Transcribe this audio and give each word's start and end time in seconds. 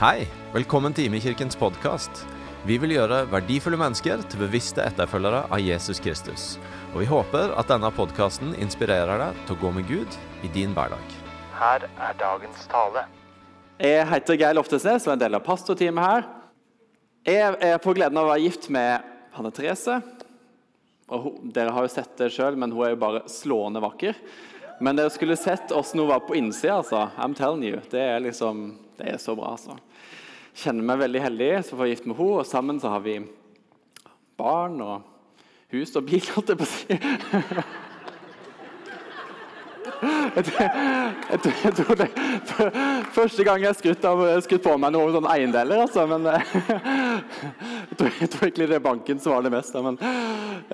Hei, 0.00 0.24
velkommen 0.54 0.94
til 0.96 1.10
Imekirkens 1.10 1.56
podkast. 1.60 2.22
Vi 2.64 2.78
vil 2.80 2.94
gjøre 2.94 3.26
verdifulle 3.28 3.76
mennesker 3.76 4.22
til 4.24 4.40
bevisste 4.40 4.80
etterfølgere 4.86 5.42
av 5.52 5.60
Jesus 5.60 6.00
Kristus. 6.00 6.44
Og 6.94 7.02
vi 7.02 7.08
håper 7.10 7.52
at 7.60 7.68
denne 7.68 7.90
podkasten 7.92 8.54
inspirerer 8.56 9.20
deg 9.20 9.42
til 9.44 9.56
å 9.58 9.60
gå 9.60 9.72
med 9.76 9.90
Gud 9.90 10.16
i 10.46 10.50
din 10.54 10.72
hverdag. 10.72 11.16
Her 11.58 11.84
er 11.90 12.16
dagens 12.18 12.64
tale. 12.72 13.04
Jeg 13.82 14.08
heter 14.08 14.40
Geir 14.40 14.56
Loftesnes 14.56 15.04
og 15.04 15.12
er 15.12 15.18
en 15.18 15.24
del 15.26 15.38
av 15.38 15.44
pastorteamet 15.44 16.08
her. 16.08 16.26
Jeg 17.28 17.60
er 17.68 17.78
på 17.84 17.92
gleden 17.94 18.16
av 18.16 18.30
å 18.30 18.32
være 18.32 18.46
gift 18.46 18.70
med 18.72 19.04
Hanne 19.36 19.52
Therese. 19.52 20.00
Og 21.12 21.26
hun, 21.26 21.52
dere 21.52 21.76
har 21.76 21.84
jo 21.84 21.92
sett 21.92 22.16
det 22.16 22.32
sjøl, 22.32 22.56
men 22.56 22.72
hun 22.72 22.86
er 22.86 22.94
jo 22.94 23.02
bare 23.04 23.26
slående 23.30 23.84
vakker. 23.84 24.16
Men 24.82 24.98
dere 24.98 25.10
skulle 25.14 25.36
sett 25.38 25.72
åssen 25.72 26.00
hun 26.00 26.08
var 26.08 26.24
på 26.26 26.34
innsida. 26.34 26.80
Altså. 26.80 27.08
I'm 27.16 27.34
telling 27.34 27.62
you. 27.64 27.80
Det 27.90 28.00
er 28.00 28.20
liksom, 28.20 28.78
det 28.98 29.12
er 29.14 29.18
så 29.22 29.36
bra. 29.38 29.52
altså. 29.54 29.76
Kjenner 30.58 30.84
meg 30.88 30.98
veldig 31.04 31.22
heldig 31.22 31.52
som 31.68 31.78
får 31.78 31.92
gift 31.92 32.08
med 32.10 32.18
henne, 32.18 32.42
og 32.42 32.48
sammen 32.48 32.80
så 32.82 32.90
har 32.92 33.04
vi 33.06 33.20
barn 34.36 34.80
og 34.82 35.06
hus 35.72 35.94
og 35.96 36.04
bil, 36.10 36.26
holdt 36.34 36.52
jeg 36.52 36.60
på 36.60 36.66
å 36.66 36.72
si. 36.72 36.98
Jeg, 40.02 40.44
jeg, 40.58 41.38
jeg, 41.62 41.74
tror 41.78 41.98
det 42.00 42.08
Første 43.14 43.44
gang 43.46 43.62
jeg 43.62 43.78
skrutt, 43.78 44.04
av, 44.08 44.22
skrutt 44.42 44.64
på 44.64 44.74
meg 44.82 44.94
noen 44.96 45.14
sånne 45.14 45.30
eiendeler, 45.36 45.84
altså. 45.84 46.08
Men 46.10 46.26
jeg 47.88 47.98
tror, 48.00 48.10
jeg 48.18 48.30
tror 48.34 48.48
egentlig 48.48 48.68
det 48.72 48.80
er 48.80 48.88
banken 48.90 49.22
som 49.22 49.36
var 49.36 49.46
det 49.46 49.54
mest. 49.54 49.78
Men 49.78 50.00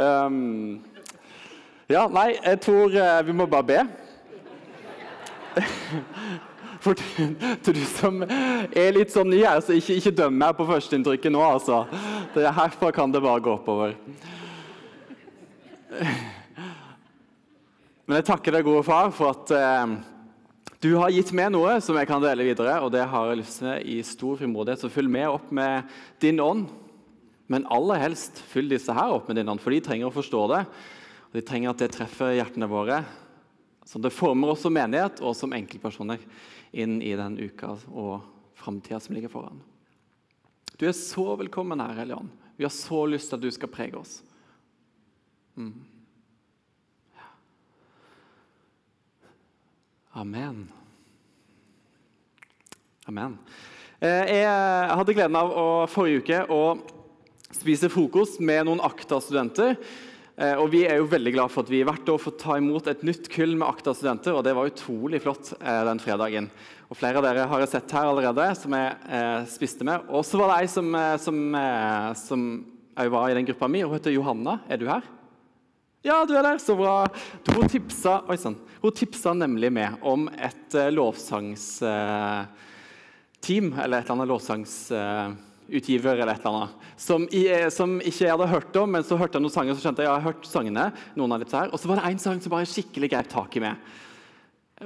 um, 0.01 0.79
Ja, 1.89 2.03
nei, 2.13 2.35
jeg 2.37 2.59
tror 2.61 2.93
eh, 2.93 3.19
vi 3.25 3.33
må 3.33 3.47
bare 3.49 3.65
be. 3.65 3.79
For 6.85 6.93
til, 7.01 7.31
du 7.65 7.81
som 7.89 8.19
er 8.29 8.91
litt 8.93 9.15
sånn 9.15 9.31
ny 9.33 9.39
her, 9.41 9.63
så 9.65 9.73
ikke, 9.73 9.97
ikke 9.97 10.13
døm 10.19 10.37
meg 10.37 10.53
på 10.59 10.67
førsteinntrykket 10.69 11.33
nå, 11.33 11.41
altså. 11.41 11.79
Det 12.35 12.45
er 12.45 12.53
herfra 12.59 12.91
kan 12.93 13.09
det 13.15 13.23
bare 13.25 13.41
gå 13.41 13.55
oppover. 13.55 13.97
Men 18.05 18.19
jeg 18.19 18.27
takker 18.35 18.59
deg, 18.59 18.69
gode 18.69 18.85
far, 18.85 19.09
for 19.17 19.33
at 19.33 19.55
eh, 19.57 19.97
du 20.85 20.91
har 21.01 21.17
gitt 21.17 21.33
meg 21.41 21.49
noe 21.57 21.81
som 21.81 21.97
jeg 21.97 22.11
kan 22.13 22.21
dele 22.21 22.51
videre. 22.51 22.77
Og 22.85 22.93
det 22.93 23.09
har 23.09 23.33
jeg 23.33 23.41
lyst 23.41 23.63
til 23.63 23.89
i 23.95 23.97
stor 24.05 24.37
frimodighet. 24.43 24.85
Så 24.85 24.93
fyll 24.93 25.09
med 25.09 25.33
opp 25.39 25.49
med 25.57 25.89
din 26.21 26.37
ånd. 26.45 26.69
Men 27.49 27.65
aller 27.73 28.05
helst 28.05 28.45
fyll 28.53 28.69
disse 28.69 28.93
her 28.93 29.17
opp 29.17 29.33
med 29.33 29.41
din 29.41 29.49
ånd, 29.49 29.65
for 29.65 29.73
de 29.73 29.81
trenger 29.89 30.13
å 30.13 30.17
forstå 30.21 30.45
det. 30.53 30.63
Og 31.29 31.37
de 31.37 31.45
trenger 31.45 31.73
at 31.73 31.83
det 31.83 31.91
treffer 31.95 32.37
hjertene 32.39 32.69
våre. 32.71 33.03
Så 33.85 34.01
det 34.01 34.13
former 34.13 34.53
oss 34.53 34.65
som 34.65 34.75
menighet 34.75 35.21
og 35.25 35.37
som 35.37 35.53
enkeltpersoner 35.57 36.23
inn 36.77 36.99
i 37.05 37.15
den 37.17 37.39
uka 37.41 37.75
og 37.89 38.25
framtida 38.59 39.01
som 39.01 39.17
ligger 39.17 39.33
foran. 39.33 39.61
Du 40.79 40.87
er 40.89 40.97
så 40.97 41.35
velkommen 41.41 41.81
her, 41.81 41.97
Hellige 41.99 42.21
Ånd. 42.21 42.33
Vi 42.57 42.67
har 42.67 42.75
så 42.75 43.05
lyst 43.07 43.31
til 43.31 43.39
at 43.39 43.45
du 43.45 43.51
skal 43.55 43.71
prege 43.73 43.99
oss. 43.99 44.19
Mm. 45.59 45.73
Amen. 50.19 50.65
Amen. 53.07 53.39
Eh, 54.01 54.25
jeg 54.41 54.97
hadde 55.01 55.15
gleden 55.15 55.37
av 55.39 55.53
å 55.55 55.67
forrige 55.91 56.23
uke 56.23 56.41
å 56.51 56.63
spise 57.55 57.91
frokost 57.93 58.41
med 58.43 58.67
noen 58.69 58.83
ACTA-studenter. 58.85 59.77
Eh, 60.39 60.55
og 60.55 60.69
Vi 60.71 60.85
er 60.87 61.01
jo 61.01 61.09
veldig 61.11 61.33
glad 61.35 61.51
for 61.51 61.67
at 61.67 61.71
vi 61.73 61.81
hvert 61.83 62.11
år 62.13 62.19
får 62.23 62.37
ta 62.39 62.57
imot 62.61 62.87
et 62.87 63.01
nytt 63.03 63.27
kull 63.33 63.57
med 63.59 63.67
Akta-studenter. 63.67 64.37
og 64.39 64.45
Det 64.47 64.55
var 64.55 64.71
utrolig 64.71 65.19
flott 65.25 65.51
eh, 65.59 65.81
den 65.89 65.99
fredagen. 65.99 66.47
Og 66.89 66.97
Flere 66.97 67.19
av 67.19 67.27
dere 67.27 67.47
har 67.51 67.65
jeg 67.65 67.73
sett 67.73 67.95
her 67.97 68.07
allerede, 68.07 68.47
som 68.57 68.73
jeg 68.73 69.49
spiste 69.51 69.85
med. 69.85 70.07
Og 70.09 70.23
så 70.25 70.39
var 70.41 70.55
det 70.55 70.63
ei 70.63 70.69
som, 70.73 70.95
som, 71.21 71.41
som 72.17 72.45
var 72.97 73.29
i 73.29 73.35
den 73.37 73.49
gruppa 73.51 73.69
mi. 73.69 73.83
Hun 73.83 73.93
heter 73.93 74.15
Johanna. 74.15 74.55
Er 74.71 74.81
du 74.81 74.87
her? 74.89 75.03
Ja, 76.07 76.23
du 76.25 76.33
er 76.39 76.47
der, 76.47 76.63
så 76.63 76.79
bra. 76.79 76.95
Hun 77.51 77.69
tipsa, 77.69 78.23
oi, 78.31 78.39
sånn. 78.41 78.57
Hun 78.81 78.95
tipsa 78.97 79.35
nemlig 79.37 79.69
med 79.75 80.01
om 80.01 80.31
et 80.33 80.79
lovsangsteam, 80.95 82.49
eller 83.75 83.99
et 83.99 84.07
eller 84.07 84.15
annet 84.17 84.33
lovsangsutgiver, 84.33 85.48
uh, 85.69 86.11
eller 86.13 86.33
et 86.33 86.41
eller 86.41 86.57
annet, 86.57 86.91
som, 86.97 87.29
jeg, 87.33 87.71
som, 87.75 87.97
ikke 88.01 88.25
jeg 88.25 88.35
hadde 88.35 88.51
hørt 88.51 88.77
om, 88.81 88.93
men 88.97 89.07
så 89.07 89.19
hørte 89.21 89.39
jeg 89.39 89.45
noen 89.45 89.55
sanger, 89.55 89.77
så 89.77 89.85
skjønte 89.85 90.05
jeg 90.05 90.09
jeg 90.09 90.17
har 90.17 90.27
hørt 90.27 90.49
sangene, 90.49 90.91
noen 91.19 91.37
av 91.37 91.45
disse 91.45 91.61
her, 91.61 91.73
og 91.73 91.81
så 91.81 91.91
var 91.91 92.01
det 92.01 92.11
en 92.11 92.21
sang 92.23 92.43
som 92.43 92.55
bare 92.55 92.69
skikkelig 92.69 93.11
grep 93.13 93.33
tak 93.33 93.59
i 93.59 93.65
meg. 93.65 93.89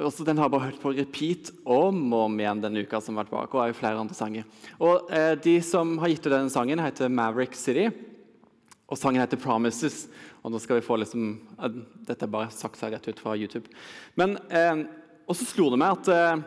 Og 0.00 0.08
så 0.08 0.24
Den 0.24 0.38
har 0.40 0.48
jeg 0.48 0.54
bare 0.54 0.70
hørt 0.70 0.80
på 0.80 0.94
repeat 0.96 1.50
om 1.68 1.98
og 2.14 2.22
om 2.30 2.38
igjen 2.40 2.62
denne 2.62 2.80
uka 2.80 3.00
som 3.04 3.18
har 3.18 3.26
vært 3.26 3.34
bak, 3.34 3.54
og 3.54 3.60
er 3.60 3.72
jo 3.72 3.76
flere 3.76 4.00
andre 4.00 4.16
sanger. 4.16 4.46
Og 4.80 5.10
De 5.44 5.58
som 5.60 5.98
har 6.00 6.08
gitt 6.08 6.24
ut 6.24 6.32
denne 6.32 6.52
sangen, 6.52 6.80
heter 6.80 7.12
Maverick 7.12 7.54
City. 7.54 7.90
Og 8.88 8.98
sangen 8.98 9.20
heter 9.20 9.36
'Promises'. 9.36 10.08
Og 10.42 10.50
nå 10.50 10.60
skal 10.60 10.80
vi 10.80 10.86
få 10.86 10.98
liksom, 10.98 11.38
Dette 12.06 12.24
er 12.24 12.30
bare 12.30 12.50
sagt 12.50 12.76
seg 12.76 12.92
rett 12.92 13.08
ut 13.08 13.20
fra 13.20 13.36
YouTube. 13.36 13.68
Men, 14.16 14.38
eh, 14.50 14.84
Og 15.28 15.36
så 15.36 15.46
slo 15.46 15.70
det 15.70 15.78
meg 15.78 15.92
at 15.92 16.08
eh, 16.08 16.42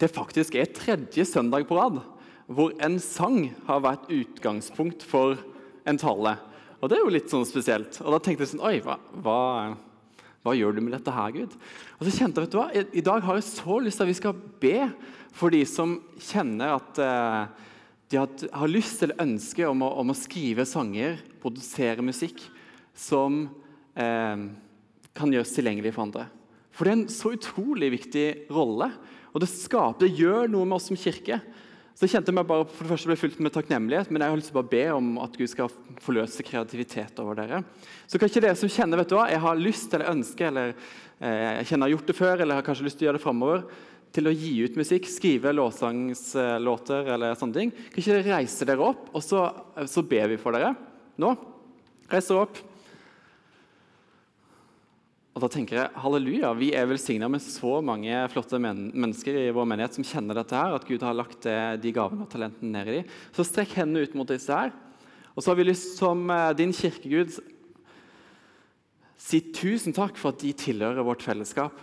det 0.00 0.10
faktisk 0.10 0.54
er 0.54 0.72
tredje 0.72 1.24
søndag 1.28 1.68
på 1.68 1.76
rad 1.76 2.00
hvor 2.50 2.74
en 2.82 2.98
sang 3.02 3.52
har 3.68 3.84
vært 3.84 4.08
utgangspunkt 4.10 5.04
for 5.06 5.38
en 5.88 6.00
tale. 6.00 6.34
Og 6.80 6.90
det 6.90 6.96
er 6.96 7.04
jo 7.04 7.14
litt 7.14 7.30
sånn 7.30 7.46
spesielt. 7.46 8.00
Og 8.02 8.14
da 8.14 8.18
tenkte 8.22 8.44
jeg 8.44 8.54
sånn 8.54 8.64
Oi, 8.66 8.80
hva, 8.84 8.96
hva, 9.22 9.38
hva 10.42 10.54
gjør 10.56 10.76
du 10.76 10.82
med 10.82 10.96
dette 10.96 11.14
her, 11.14 11.34
Gud? 11.36 11.54
Og 11.98 12.06
så 12.06 12.14
kjente 12.16 12.40
jeg, 12.40 12.48
vet 12.48 12.54
du 12.54 12.58
hva, 12.58 12.68
I, 12.74 12.84
i 12.98 13.06
dag 13.06 13.22
har 13.26 13.38
jeg 13.38 13.48
så 13.52 13.78
lyst 13.84 14.00
til 14.00 14.06
at 14.06 14.10
vi 14.10 14.18
skal 14.18 14.40
be 14.62 14.76
for 15.36 15.54
de 15.54 15.62
som 15.68 15.98
kjenner 16.18 16.74
at 16.74 17.00
eh, 17.04 17.68
de 18.10 18.18
har, 18.18 18.66
lyst 18.72 19.04
eller 19.06 19.22
ønske 19.22 19.68
om 19.68 19.84
å, 19.86 19.92
om 20.02 20.10
å 20.10 20.18
skrive 20.18 20.66
sanger, 20.66 21.20
produsere 21.42 22.02
musikk 22.02 22.42
som 22.98 23.44
eh, 23.94 24.48
kan 25.14 25.34
gjøres 25.36 25.54
tilgjengelig 25.54 25.94
for 25.94 26.08
andre. 26.08 26.26
For 26.74 26.86
det 26.86 26.92
er 26.92 26.98
en 26.98 27.12
så 27.12 27.34
utrolig 27.36 27.92
viktig 27.94 28.26
rolle. 28.50 28.90
Og 29.30 29.42
det 29.44 29.50
skaper, 29.52 30.02
det 30.02 30.18
gjør 30.18 30.50
noe 30.50 30.66
med 30.66 30.80
oss 30.80 30.88
som 30.90 30.98
kirke. 30.98 31.38
Så 32.00 32.06
jeg 32.08 32.14
kjente 32.14 32.32
meg 32.32 32.46
bare 32.48 32.64
for 32.64 32.86
det 32.86 32.94
første 32.94 33.08
ble 33.10 33.14
fylt 33.20 33.40
med 33.44 33.52
takknemlighet, 33.52 34.08
men 34.08 34.22
jeg 34.24 34.32
har 34.32 34.38
lyst 34.40 34.48
til 34.48 34.54
å 34.54 34.62
bare 34.62 34.70
be 34.72 34.84
om 34.94 35.08
at 35.20 35.34
Gud 35.36 35.50
skal 35.52 35.68
forløse 36.00 36.46
kreativitet 36.48 37.18
over 37.20 37.36
dere. 37.36 37.58
Så 38.08 38.16
kan 38.16 38.30
ikke 38.30 38.40
dere 38.40 38.56
som 38.56 38.70
kjenner 38.72 39.02
vet 39.02 39.10
du 39.10 39.18
hva, 39.18 39.26
jeg 39.28 39.42
har 39.44 39.60
lyst 39.60 39.92
eller 39.92 40.08
ønske, 40.14 40.46
eller 40.48 40.72
eh, 40.72 41.58
jeg 41.58 41.66
kjenner 41.68 41.90
har 41.90 41.92
gjort 41.92 42.08
det 42.08 42.16
før, 42.16 42.32
eller 42.40 42.56
har 42.56 42.64
kanskje 42.64 42.86
lyst 42.86 42.96
til 42.96 43.04
å 43.04 43.10
gjøre 43.10 43.20
det 43.20 43.24
framover, 43.26 43.66
til 44.16 44.30
å 44.30 44.32
gi 44.32 44.54
ut 44.64 44.80
musikk, 44.80 45.10
skrive 45.12 45.52
lovsangslåter 45.52 47.12
eller 47.18 47.36
sånne 47.36 47.58
ting, 47.58 47.76
kan 47.76 48.00
ikke 48.00 48.16
dere 48.16 48.38
reise 48.38 48.70
dere 48.72 48.88
opp, 48.88 49.04
og 49.12 49.26
så, 49.28 49.44
så 49.84 50.06
ber 50.08 50.32
vi 50.32 50.40
for 50.40 50.56
dere 50.56 50.72
nå? 51.20 51.36
Reis 52.08 52.32
dere 52.32 52.46
opp. 52.48 52.64
Og 55.40 55.46
da 55.46 55.54
tenker 55.54 55.78
jeg, 55.78 55.92
halleluja, 55.96 56.50
Vi 56.52 56.66
er 56.76 56.84
velsigna 56.84 57.24
med 57.32 57.40
så 57.40 57.78
mange 57.80 58.12
flotte 58.28 58.58
men 58.60 58.90
mennesker 58.92 59.38
i 59.40 59.52
vår 59.56 59.64
menighet 59.70 59.96
som 59.96 60.04
kjenner 60.04 60.36
dette 60.36 60.52
her, 60.52 60.74
at 60.76 60.84
Gud 60.84 61.00
har 61.00 61.16
lagt 61.16 61.46
det, 61.46 61.80
de 61.80 61.92
gavene 61.96 62.26
og 62.26 62.28
talentene 62.28 62.74
ned 62.74 62.90
i 62.90 62.96
dem. 62.98 63.14
Så 63.32 63.46
strekk 63.48 63.72
hendene 63.78 64.04
ut 64.04 64.18
mot 64.20 64.28
disse 64.28 64.52
her. 64.52 64.74
Og 65.32 65.40
så 65.40 65.48
har 65.48 65.56
vi 65.56 65.64
lyst 65.64 65.96
som 65.96 66.28
eh, 66.28 66.50
din 66.60 66.76
kirkegud 66.76 67.32
si 69.16 69.40
tusen 69.56 69.96
takk 69.96 70.20
for 70.20 70.34
at 70.34 70.44
de 70.44 70.52
tilhører 70.52 71.08
vårt 71.08 71.24
fellesskap. 71.24 71.80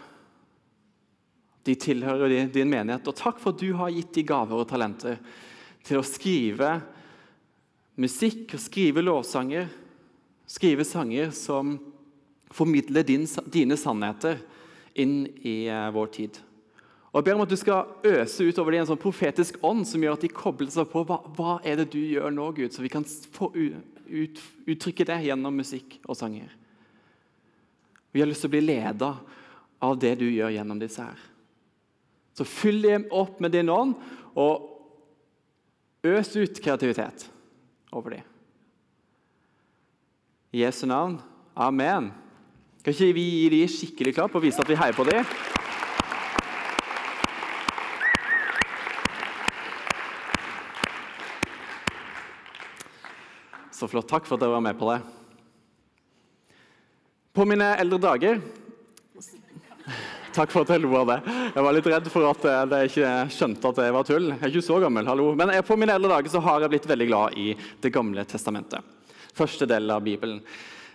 De 1.66 1.74
tilhører 1.74 2.38
din 2.54 2.70
menighet. 2.70 3.10
Og 3.10 3.18
takk 3.18 3.42
for 3.42 3.58
at 3.58 3.66
du 3.66 3.74
har 3.82 3.90
gitt 3.90 4.14
de 4.22 4.28
gaver 4.36 4.62
og 4.62 4.70
talenter 4.70 5.18
til 5.82 5.98
å 5.98 6.06
skrive 6.06 6.76
musikk 7.98 8.54
og 8.54 8.68
skrive 8.70 9.02
lovsanger. 9.02 9.66
Skrive 10.46 10.86
sanger 10.86 11.34
som 11.34 11.80
formidle 12.54 13.04
din, 13.04 13.28
dine 13.52 13.78
sannheter 13.78 14.40
inn 14.98 15.26
i 15.46 15.70
uh, 15.70 15.90
vår 15.94 16.12
tid. 16.16 16.40
Og 17.12 17.20
Jeg 17.20 17.26
ber 17.26 17.38
om 17.38 17.46
at 17.46 17.50
du 17.50 17.58
skal 17.58 17.88
øse 18.06 18.46
ut 18.46 18.60
over 18.62 18.74
dem 18.76 18.84
en 18.84 18.90
sånn 18.92 19.02
profetisk 19.02 19.56
ånd 19.66 19.88
som 19.90 20.04
gjør 20.04 20.18
at 20.18 20.26
de 20.26 20.30
kobler 20.30 20.70
seg 20.74 20.90
på. 20.92 21.02
Hva, 21.08 21.22
hva 21.38 21.56
er 21.66 21.80
det 21.80 21.88
du 21.96 22.00
gjør 22.02 22.34
nå, 22.34 22.52
Gud? 22.58 22.74
Så 22.76 22.84
vi 22.84 22.92
kan 22.94 23.06
få 23.34 23.50
ut, 23.56 24.42
uttrykke 24.68 25.08
det 25.08 25.24
gjennom 25.26 25.58
musikk 25.58 25.98
og 26.06 26.20
sanger. 26.20 26.52
Vi 28.14 28.22
har 28.22 28.30
lyst 28.30 28.46
til 28.46 28.52
å 28.52 28.56
bli 28.56 28.64
leda 28.68 29.16
av 29.84 29.98
det 30.02 30.16
du 30.20 30.28
gjør 30.30 30.54
gjennom 30.56 30.80
disse 30.82 31.04
her. 31.06 31.26
Så 32.38 32.46
fyll 32.46 32.84
dem 32.84 33.08
opp 33.10 33.40
med 33.42 33.56
din 33.56 33.70
ånd, 33.74 33.96
og 34.38 36.06
øs 36.06 36.36
ut 36.38 36.62
kreativitet 36.62 37.26
over 37.90 38.14
dem. 38.14 38.28
I 40.54 40.62
Jesu 40.62 40.86
navn. 40.86 41.18
Amen. 41.58 42.12
Kan 42.88 42.96
ikke 42.96 43.16
vi 43.18 43.24
gi 43.28 43.48
de 43.52 43.58
skikkelig 43.68 44.12
klapp 44.16 44.36
og 44.40 44.44
vise 44.46 44.62
at 44.64 44.70
vi 44.72 44.76
heier 44.80 44.96
på 44.96 45.04
dem? 45.04 45.26
Så 53.76 53.90
flott. 53.92 54.08
Takk 54.08 54.24
for 54.24 54.38
at 54.38 54.46
dere 54.46 54.54
var 54.54 54.64
med 54.64 54.80
på 54.80 54.88
det. 54.88 55.02
På 57.36 57.44
mine 57.44 57.68
eldre 57.76 58.00
dager 58.08 58.40
Takk 60.38 60.56
for 60.56 60.64
at 60.64 60.72
jeg 60.72 60.86
lo 60.86 60.96
av 61.02 61.12
det. 61.12 61.20
Jeg 61.58 61.68
var 61.68 61.76
litt 61.76 61.92
redd 61.92 62.10
for 62.14 62.30
at 62.30 62.50
jeg 62.54 62.94
ikke 62.94 63.12
skjønte 63.36 63.74
at 63.74 63.84
det 63.84 63.90
var 63.98 64.08
tull. 64.08 64.32
Jeg 64.32 64.40
er 64.40 64.56
ikke 64.56 64.68
så 64.70 64.80
gammel, 64.86 65.12
hallo. 65.12 65.28
Men 65.36 65.52
på 65.68 65.76
mine 65.76 66.00
eldre 66.00 66.16
dager 66.16 66.38
så 66.38 66.46
har 66.48 66.64
jeg 66.64 66.72
blitt 66.78 66.90
veldig 66.96 67.12
glad 67.12 67.36
i 67.36 67.52
Det 67.84 67.92
gamle 67.92 68.24
testamentet. 68.24 68.96
Første 69.36 69.68
del 69.68 69.92
av 69.92 70.08
Bibelen. 70.08 70.40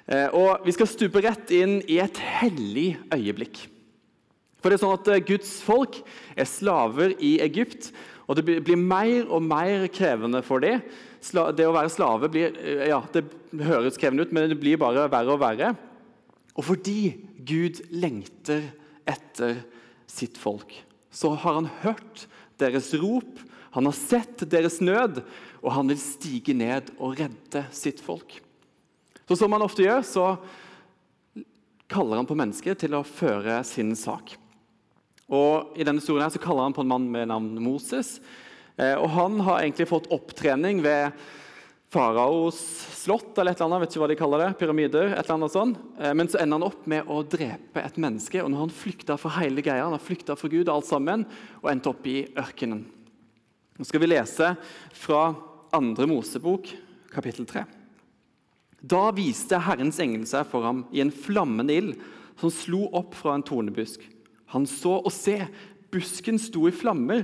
Eh, 0.06 0.28
og 0.34 0.64
Vi 0.66 0.74
skal 0.74 0.90
stupe 0.90 1.22
rett 1.22 1.52
inn 1.54 1.80
i 1.90 2.00
et 2.02 2.18
hellig 2.40 2.96
øyeblikk. 3.14 3.66
For 4.62 4.70
det 4.70 4.78
er 4.78 4.84
sånn 4.84 4.98
at 4.98 5.10
eh, 5.12 5.22
Guds 5.26 5.56
folk 5.64 6.00
er 6.38 6.48
slaver 6.48 7.14
i 7.22 7.36
Egypt, 7.44 7.90
og 8.30 8.38
det 8.38 8.46
blir 8.46 8.78
mer 8.78 9.26
og 9.26 9.42
mer 9.44 9.88
krevende 9.92 10.42
for 10.46 10.62
dem. 10.62 10.82
Det 11.22 11.66
å 11.66 11.74
være 11.74 11.92
slave 11.92 12.30
blir, 12.32 12.54
eh, 12.58 12.86
ja, 12.90 13.00
det 13.14 13.26
høres 13.62 13.98
krevende 14.00 14.26
ut, 14.26 14.34
men 14.34 14.50
det 14.50 14.60
blir 14.62 14.80
bare 14.80 15.08
verre 15.10 15.34
og 15.34 15.42
verre. 15.42 15.72
Og 16.58 16.66
fordi 16.66 17.14
Gud 17.48 17.80
lengter 17.94 18.68
etter 19.08 19.62
sitt 20.10 20.38
folk, 20.38 20.74
så 21.12 21.32
har 21.34 21.58
han 21.60 21.70
hørt 21.82 22.26
deres 22.60 22.92
rop, 23.00 23.40
han 23.72 23.88
har 23.88 23.96
sett 23.96 24.44
deres 24.52 24.82
nød, 24.84 25.22
og 25.62 25.72
han 25.72 25.88
vil 25.88 26.00
stige 26.00 26.54
ned 26.56 26.90
og 26.98 27.16
redde 27.18 27.64
sitt 27.74 28.02
folk. 28.04 28.36
Så 29.32 29.36
Som 29.36 29.54
han 29.56 29.62
ofte 29.64 29.80
gjør, 29.80 30.02
så 30.04 30.24
kaller 31.88 32.18
han 32.18 32.26
på 32.28 32.36
mennesker 32.36 32.76
til 32.76 32.92
å 32.92 32.98
føre 33.00 33.62
sin 33.64 33.94
sak. 33.96 34.34
Og 35.32 35.72
I 35.72 35.86
denne 35.88 36.02
historien 36.02 36.26
her 36.26 36.34
så 36.34 36.42
kaller 36.42 36.66
han 36.66 36.76
på 36.76 36.84
en 36.84 36.90
mann 36.90 37.06
med 37.08 37.30
navn 37.30 37.54
Moses. 37.64 38.18
Eh, 38.76 38.92
og 38.92 39.08
Han 39.14 39.40
har 39.40 39.62
egentlig 39.62 39.88
fått 39.88 40.10
opptrening 40.12 40.84
ved 40.84 41.16
faraos 41.88 42.60
slott, 42.92 43.32
eller 43.38 43.56
et 43.56 43.64
eller 43.64 43.70
annet, 43.70 43.86
vet 43.86 43.96
ikke 43.96 44.04
hva 44.04 44.12
de 44.12 44.20
kaller 44.20 44.44
det, 44.44 44.52
pyramider. 44.60 45.16
et 45.16 45.24
eller 45.24 45.38
annet 45.38 45.56
sånt. 45.56 45.82
Eh, 45.96 46.12
men 46.12 46.28
så 46.28 46.42
ender 46.44 46.60
han 46.60 46.68
opp 46.68 46.84
med 46.84 47.08
å 47.08 47.24
drepe 47.24 47.80
et 47.80 47.96
menneske. 47.96 48.44
og 48.44 48.52
når 48.52 48.66
Han 48.66 48.78
flykta 48.84 49.16
fra 49.16 49.38
hele 49.40 49.64
greia, 49.64 49.88
han 49.88 49.96
har 49.96 50.08
flykta 50.12 50.36
fra 50.36 50.52
Gud 50.52 50.68
og 50.68 50.76
alt 50.76 50.92
sammen, 50.92 51.24
og 51.62 51.70
endte 51.72 51.88
opp 51.88 52.04
i 52.04 52.26
ørkenen. 52.36 52.84
Nå 53.80 53.88
skal 53.88 54.04
vi 54.04 54.12
lese 54.12 54.58
fra 54.92 55.30
andre 55.72 56.04
Mosebok, 56.04 56.68
kapittel 57.08 57.48
3. 57.48 57.80
Da 58.82 59.06
viste 59.14 59.60
Herrens 59.62 60.00
engel 60.02 60.24
seg 60.26 60.48
for 60.50 60.66
ham 60.66 60.84
i 60.94 61.02
en 61.04 61.12
flammende 61.14 61.74
ild 61.78 61.92
som 62.40 62.50
slo 62.50 62.88
opp 62.98 63.14
fra 63.14 63.36
en 63.36 63.44
tornebusk. 63.46 64.02
Han 64.52 64.66
så 64.68 64.98
og 64.98 65.12
se, 65.14 65.38
busken 65.92 66.40
sto 66.40 66.66
i 66.68 66.74
flammer, 66.74 67.22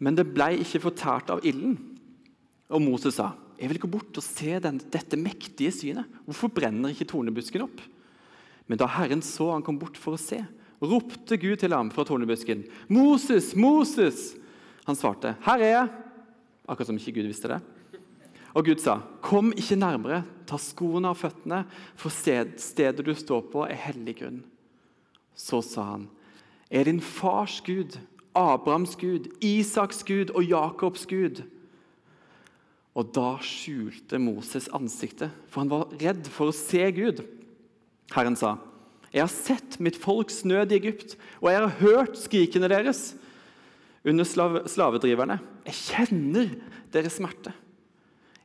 men 0.00 0.16
det 0.16 0.28
blei 0.32 0.56
ikke 0.62 0.86
fortært 0.88 1.30
av 1.34 1.44
ilden. 1.46 1.76
Og 2.72 2.82
Moses 2.82 3.18
sa, 3.18 3.34
jeg 3.56 3.70
vil 3.70 3.80
gå 3.84 3.90
bort 3.90 4.18
og 4.18 4.24
se 4.24 4.56
den, 4.62 4.80
dette 4.92 5.18
mektige 5.20 5.72
synet. 5.72 6.08
Hvorfor 6.26 6.50
brenner 6.52 6.92
ikke 6.92 7.08
tornebusken 7.12 7.64
opp? 7.64 7.78
Men 8.66 8.80
da 8.80 8.88
Herren 8.90 9.22
så 9.24 9.52
han 9.52 9.64
kom 9.64 9.78
bort 9.80 9.98
for 10.00 10.16
å 10.16 10.20
se, 10.20 10.40
ropte 10.82 11.38
Gud 11.40 11.60
til 11.60 11.72
ham 11.72 11.92
fra 11.92 12.04
tornebusken. 12.08 12.66
Moses, 12.92 13.52
Moses! 13.56 14.34
Han 14.86 14.98
svarte, 14.98 15.34
her 15.42 15.62
er 15.62 15.72
jeg. 15.72 15.94
Akkurat 16.66 16.90
som 16.90 16.98
ikke 16.98 17.16
Gud 17.18 17.30
visste 17.30 17.50
det. 17.50 17.60
Og 18.56 18.64
Gud 18.64 18.80
sa, 18.80 19.00
kom 19.20 19.50
ikke 19.52 19.76
nærmere, 19.76 20.22
ta 20.48 20.56
skoene 20.60 21.10
av 21.12 21.18
føttene, 21.20 21.64
for 21.98 22.12
stedet 22.12 23.04
du 23.04 23.12
står 23.12 23.42
på, 23.52 23.66
er 23.68 23.82
hellig 23.90 24.16
grunn. 24.22 24.38
Så 25.36 25.60
sa 25.60 25.90
han, 25.90 26.06
er 26.72 26.88
din 26.88 27.02
fars 27.04 27.58
Gud, 27.66 27.98
Abrahams 28.36 28.96
Gud, 28.96 29.28
Isaks 29.44 30.00
Gud 30.08 30.32
og 30.32 30.48
Jakobs 30.48 31.04
Gud? 31.08 31.42
Og 32.96 33.12
da 33.12 33.34
skjulte 33.44 34.16
Moses 34.22 34.70
ansiktet, 34.72 35.34
for 35.52 35.60
han 35.60 35.72
var 35.74 35.92
redd 36.00 36.24
for 36.32 36.48
å 36.48 36.56
se 36.56 36.80
Gud. 36.96 37.20
Herren 38.14 38.36
sa, 38.40 38.56
'Jeg 39.12 39.22
har 39.22 39.28
sett 39.28 39.80
mitt 39.80 39.96
folks 39.96 40.44
nød 40.44 40.72
i 40.72 40.76
Egypt, 40.76 41.16
og 41.40 41.50
jeg 41.50 41.60
har 41.60 41.80
hørt 41.80 42.16
skrikene 42.16 42.68
deres' 42.68 43.16
under 44.04 44.24
slavedriverne. 44.24 45.40
Jeg 45.66 45.74
kjenner 45.74 46.50
deres 46.92 47.18
smerte. 47.18 47.52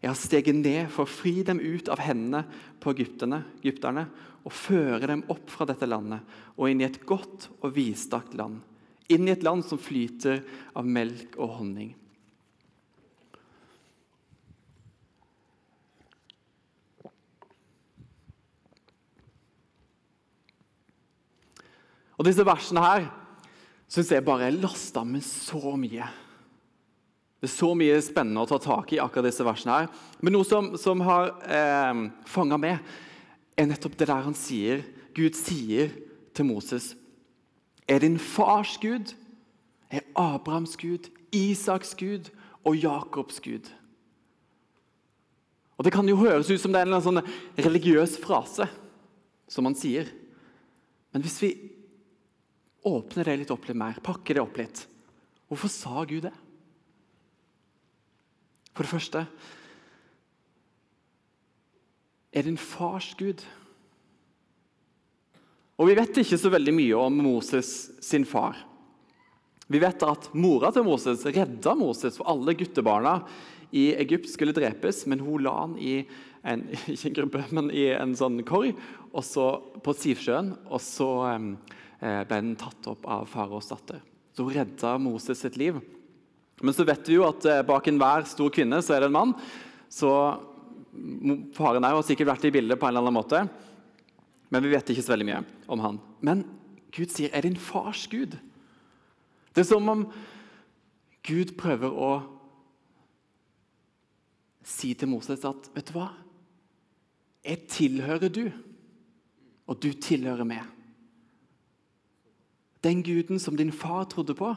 Jeg 0.01 0.09
har 0.09 0.17
steget 0.17 0.57
ned 0.57 0.89
for 0.89 1.05
å 1.05 1.13
fri 1.13 1.43
dem 1.45 1.59
ut 1.61 1.89
av 1.93 2.01
hendene 2.01 2.41
på 2.81 2.93
egypterne, 2.95 3.43
egypterne 3.61 4.07
og 4.41 4.53
føre 4.55 5.11
dem 5.11 5.21
opp 5.29 5.51
fra 5.53 5.67
dette 5.69 5.85
landet 5.85 6.25
og 6.55 6.71
inn 6.71 6.81
i 6.81 6.87
et 6.87 7.03
godt 7.05 7.51
og 7.61 7.75
vidstrakt 7.75 8.33
land. 8.37 8.63
Inn 9.13 9.27
i 9.27 9.33
et 9.35 9.45
land 9.45 9.61
som 9.67 9.81
flyter 9.81 10.41
av 10.73 10.87
melk 10.87 11.37
og 11.37 11.59
honning. 11.59 11.91
Og 22.17 22.25
Disse 22.25 22.45
versene 22.45 22.81
her 22.85 23.07
syns 23.89 24.11
jeg 24.13 24.25
bare 24.25 24.49
er 24.49 24.57
lasta 24.57 25.01
med 25.05 25.25
så 25.25 25.75
mye. 25.77 26.05
Det 27.41 27.49
er 27.49 27.55
så 27.55 27.71
mye 27.73 27.97
spennende 28.05 28.43
å 28.43 28.49
ta 28.49 28.59
tak 28.61 28.91
i 28.93 28.99
akkurat 29.01 29.25
disse 29.25 29.45
versene. 29.45 29.79
her. 29.81 29.87
Men 30.21 30.35
noe 30.37 30.45
som, 30.45 30.75
som 30.77 31.01
har 31.01 31.31
eh, 31.49 32.03
fanga 32.29 32.59
meg, 32.61 32.83
er 33.57 33.69
nettopp 33.69 33.97
det 33.97 34.07
der 34.11 34.27
han 34.27 34.37
sier, 34.37 34.83
Gud 35.17 35.35
sier 35.35 35.89
til 36.31 36.47
Moses 36.47 36.93
Er 37.89 37.99
din 37.99 38.15
fars 38.21 38.77
Gud, 38.79 39.11
er 39.91 40.05
Abrahams 40.15 40.77
Gud, 40.79 41.09
Isaks 41.35 41.95
Gud 41.99 42.29
og 42.63 42.77
Jakobs 42.77 43.41
Gud. 43.43 43.67
Og 45.75 45.83
Det 45.83 45.91
kan 45.91 46.07
jo 46.07 46.21
høres 46.21 46.49
ut 46.51 46.61
som 46.61 46.71
det 46.71 46.83
er 46.83 46.93
en 46.93 47.03
sånn 47.03 47.23
religiøs 47.57 48.19
frase 48.21 48.69
som 49.49 49.65
han 49.65 49.75
sier. 49.75 50.07
Men 51.11 51.25
hvis 51.25 51.39
vi 51.41 51.51
åpner 52.85 53.25
det 53.27 53.39
litt 53.41 53.51
opp 53.51 53.65
litt 53.67 53.81
mer, 53.81 53.97
pakker 54.03 54.37
det 54.37 54.45
opp 54.45 54.61
litt 54.61 54.85
Hvorfor 55.51 55.67
sa 55.73 56.05
Gud 56.07 56.29
det? 56.29 56.31
For 58.71 58.85
det 58.85 58.93
første 58.93 59.25
er 62.31 62.47
din 62.47 62.59
fars 62.59 63.11
Gud. 63.19 63.43
Og 65.81 65.89
Vi 65.89 65.95
vet 65.97 66.19
ikke 66.21 66.37
så 66.39 66.51
veldig 66.53 66.73
mye 66.77 66.99
om 66.99 67.23
Moses 67.25 67.89
sin 68.05 68.25
far. 68.27 68.59
Vi 69.71 69.79
vet 69.79 70.03
at 70.03 70.27
mora 70.35 70.69
til 70.71 70.85
Moses 70.85 71.23
redda 71.25 71.73
Moses, 71.79 72.17
for 72.19 72.27
alle 72.29 72.53
guttebarna 72.59 73.21
i 73.71 73.91
Egypt 73.95 74.27
skulle 74.29 74.53
drepes, 74.53 75.05
men 75.07 75.23
hun 75.23 75.45
la 75.45 75.53
han 75.61 75.77
i 75.79 76.01
en, 76.43 76.65
ikke 76.91 77.11
en 77.11 77.17
gruppe, 77.21 77.43
men 77.55 77.71
i 77.73 77.87
en 77.95 78.15
sånn 78.17 78.41
korg 78.47 78.75
og 79.11 79.23
så 79.25 79.47
på 79.83 79.95
Sivsjøen. 79.95 80.53
Og 80.69 80.83
så 80.83 81.09
eh, 81.31 82.21
ble 82.27 82.41
den 82.43 82.53
tatt 82.59 82.91
opp 82.91 83.07
av 83.07 83.25
faraos 83.31 83.71
datter. 83.71 84.03
Så 84.35 84.45
hun 84.45 84.55
redda 84.55 84.97
Moses 85.01 85.41
sitt 85.43 85.57
liv. 85.59 85.79
Men 86.61 86.75
så 86.77 86.85
vet 86.85 87.09
vi 87.09 87.17
jo 87.17 87.25
at 87.27 87.45
eh, 87.49 87.63
bak 87.65 87.89
enhver 87.89 88.25
stor 88.29 88.51
kvinne 88.53 88.81
så 88.85 88.95
er 88.95 89.03
det 89.03 89.11
en 89.11 89.17
mann. 89.17 89.35
Så 89.91 90.11
Faren 91.55 91.85
er 91.87 91.95
jo 91.95 92.03
sikkert 92.03 92.33
vært 92.33 92.49
i 92.49 92.51
bildet 92.51 92.79
på 92.79 92.87
en 92.87 92.91
eller 92.91 93.05
annen 93.05 93.15
måte, 93.15 93.45
men 94.51 94.63
vi 94.63 94.73
vet 94.73 94.89
ikke 94.91 95.03
så 95.05 95.13
veldig 95.13 95.27
mye 95.29 95.43
om 95.71 95.83
han. 95.83 95.99
Men 96.19 96.43
Gud 96.91 97.13
sier 97.13 97.31
'er 97.31 97.41
din 97.41 97.55
fars 97.55 98.07
Gud'. 98.11 98.35
Det 99.55 99.61
er 99.61 99.63
som 99.63 99.87
om 99.87 100.11
Gud 101.23 101.55
prøver 101.57 101.89
å 101.89 102.23
si 104.63 104.93
til 104.93 105.07
Moses 105.07 105.45
at 105.45 105.69
'vet 105.73 105.87
du 105.87 105.93
hva, 105.93 106.09
jeg 107.45 107.67
tilhører 107.67 108.29
du, 108.29 108.51
og 109.67 109.79
du 109.79 109.93
tilhører 109.93 110.43
meg'. 110.43 110.67
Den 112.83 113.03
guden 113.03 113.39
som 113.39 113.55
din 113.55 113.71
far 113.71 114.05
trodde 114.05 114.35
på, 114.35 114.55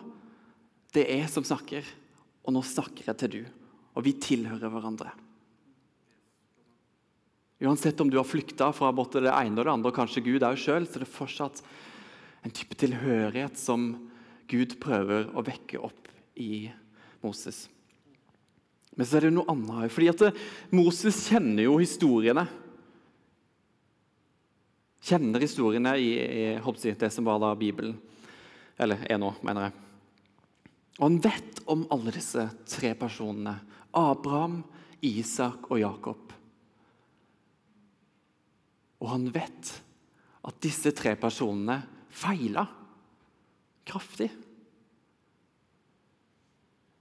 det 0.94 1.04
er 1.08 1.24
jeg 1.24 1.32
som 1.32 1.46
snakker, 1.46 1.86
og 2.44 2.54
nå 2.54 2.62
snakker 2.66 3.10
jeg 3.10 3.20
til 3.20 3.32
du. 3.32 3.42
Og 3.94 4.06
vi 4.06 4.14
tilhører 4.18 4.70
hverandre. 4.70 5.12
Uansett 7.64 8.00
om 8.02 8.10
du 8.10 8.18
har 8.18 8.26
flykta 8.26 8.70
fra 8.76 8.90
både 8.92 9.22
det 9.24 9.32
ene 9.32 9.56
og 9.56 9.66
det 9.66 9.72
andre, 9.72 9.90
og 9.90 9.96
kanskje 9.96 10.24
Gud 10.26 10.44
òg 10.46 10.58
sjøl, 10.60 10.86
så 10.86 10.98
er 10.98 11.04
det 11.04 11.12
fortsatt 11.12 11.62
en 12.44 12.52
type 12.54 12.76
tilhørighet 12.78 13.56
som 13.58 13.94
Gud 14.50 14.76
prøver 14.82 15.30
å 15.32 15.44
vekke 15.46 15.80
opp 15.80 16.10
i 16.36 16.66
Moses. 17.24 17.64
Men 18.94 19.08
så 19.08 19.18
er 19.18 19.26
det 19.26 19.34
noe 19.34 19.48
annet 19.50 19.90
fordi 19.90 20.10
at 20.12 20.26
Moses 20.74 21.24
kjenner 21.30 21.64
jo 21.66 21.78
historiene. 21.80 22.44
Kjenner 25.04 25.42
historiene 25.42 25.96
i, 26.00 26.12
i 26.20 26.94
det 27.00 27.10
som 27.12 27.26
var 27.26 27.40
da 27.42 27.54
Bibelen. 27.58 27.96
Eller 28.78 29.02
er 29.08 29.18
nå, 29.20 29.32
mener 29.44 29.68
jeg. 29.68 29.83
Og 30.98 31.08
han 31.08 31.18
vet 31.24 31.62
om 31.70 31.86
alle 31.94 32.12
disse 32.14 32.44
tre 32.70 32.92
personene. 32.98 33.56
Abraham, 33.94 34.60
Isak 35.04 35.68
og 35.70 35.80
Jakob. 35.82 36.32
Og 39.02 39.10
han 39.10 39.26
vet 39.34 39.72
at 40.44 40.60
disse 40.62 40.92
tre 40.96 41.14
personene 41.20 41.80
feila 42.14 42.64
kraftig. 43.84 44.30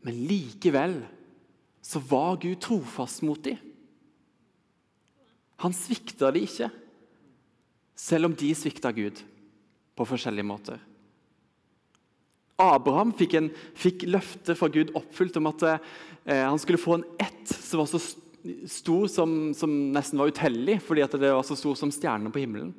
Men 0.04 0.24
likevel 0.28 0.98
så 1.84 2.02
var 2.10 2.40
Gud 2.42 2.60
trofast 2.64 3.24
mot 3.24 3.40
dem. 3.44 3.60
Han 5.64 5.76
svikta 5.76 6.32
dem 6.34 6.44
ikke, 6.44 6.68
selv 7.96 8.28
om 8.28 8.34
de 8.36 8.50
svikta 8.58 8.92
Gud 8.92 9.22
på 9.96 10.08
forskjellige 10.08 10.48
måter. 10.48 10.82
Abraham 12.62 13.14
fikk, 13.18 13.38
en, 13.40 13.50
fikk 13.78 14.06
løftet 14.06 14.58
fra 14.60 14.70
Gud 14.72 14.94
oppfylt 14.98 15.40
om 15.40 15.50
at 15.50 15.66
eh, 15.66 16.44
han 16.44 16.60
skulle 16.62 16.82
få 16.82 17.00
en 17.00 17.08
ett 17.22 17.50
som 17.50 17.82
var 17.82 17.90
så 17.90 18.02
stor 18.68 19.08
som, 19.08 19.54
som 19.58 19.72
nesten 19.96 20.20
var 20.20 20.32
utellig, 20.32 20.78
fordi 20.84 21.06
det 21.16 21.32
var 21.34 21.46
så 21.48 21.58
stor 21.58 21.78
som 21.80 21.92
stjernene 21.94 22.32
på 22.34 22.44
himmelen. 22.44 22.74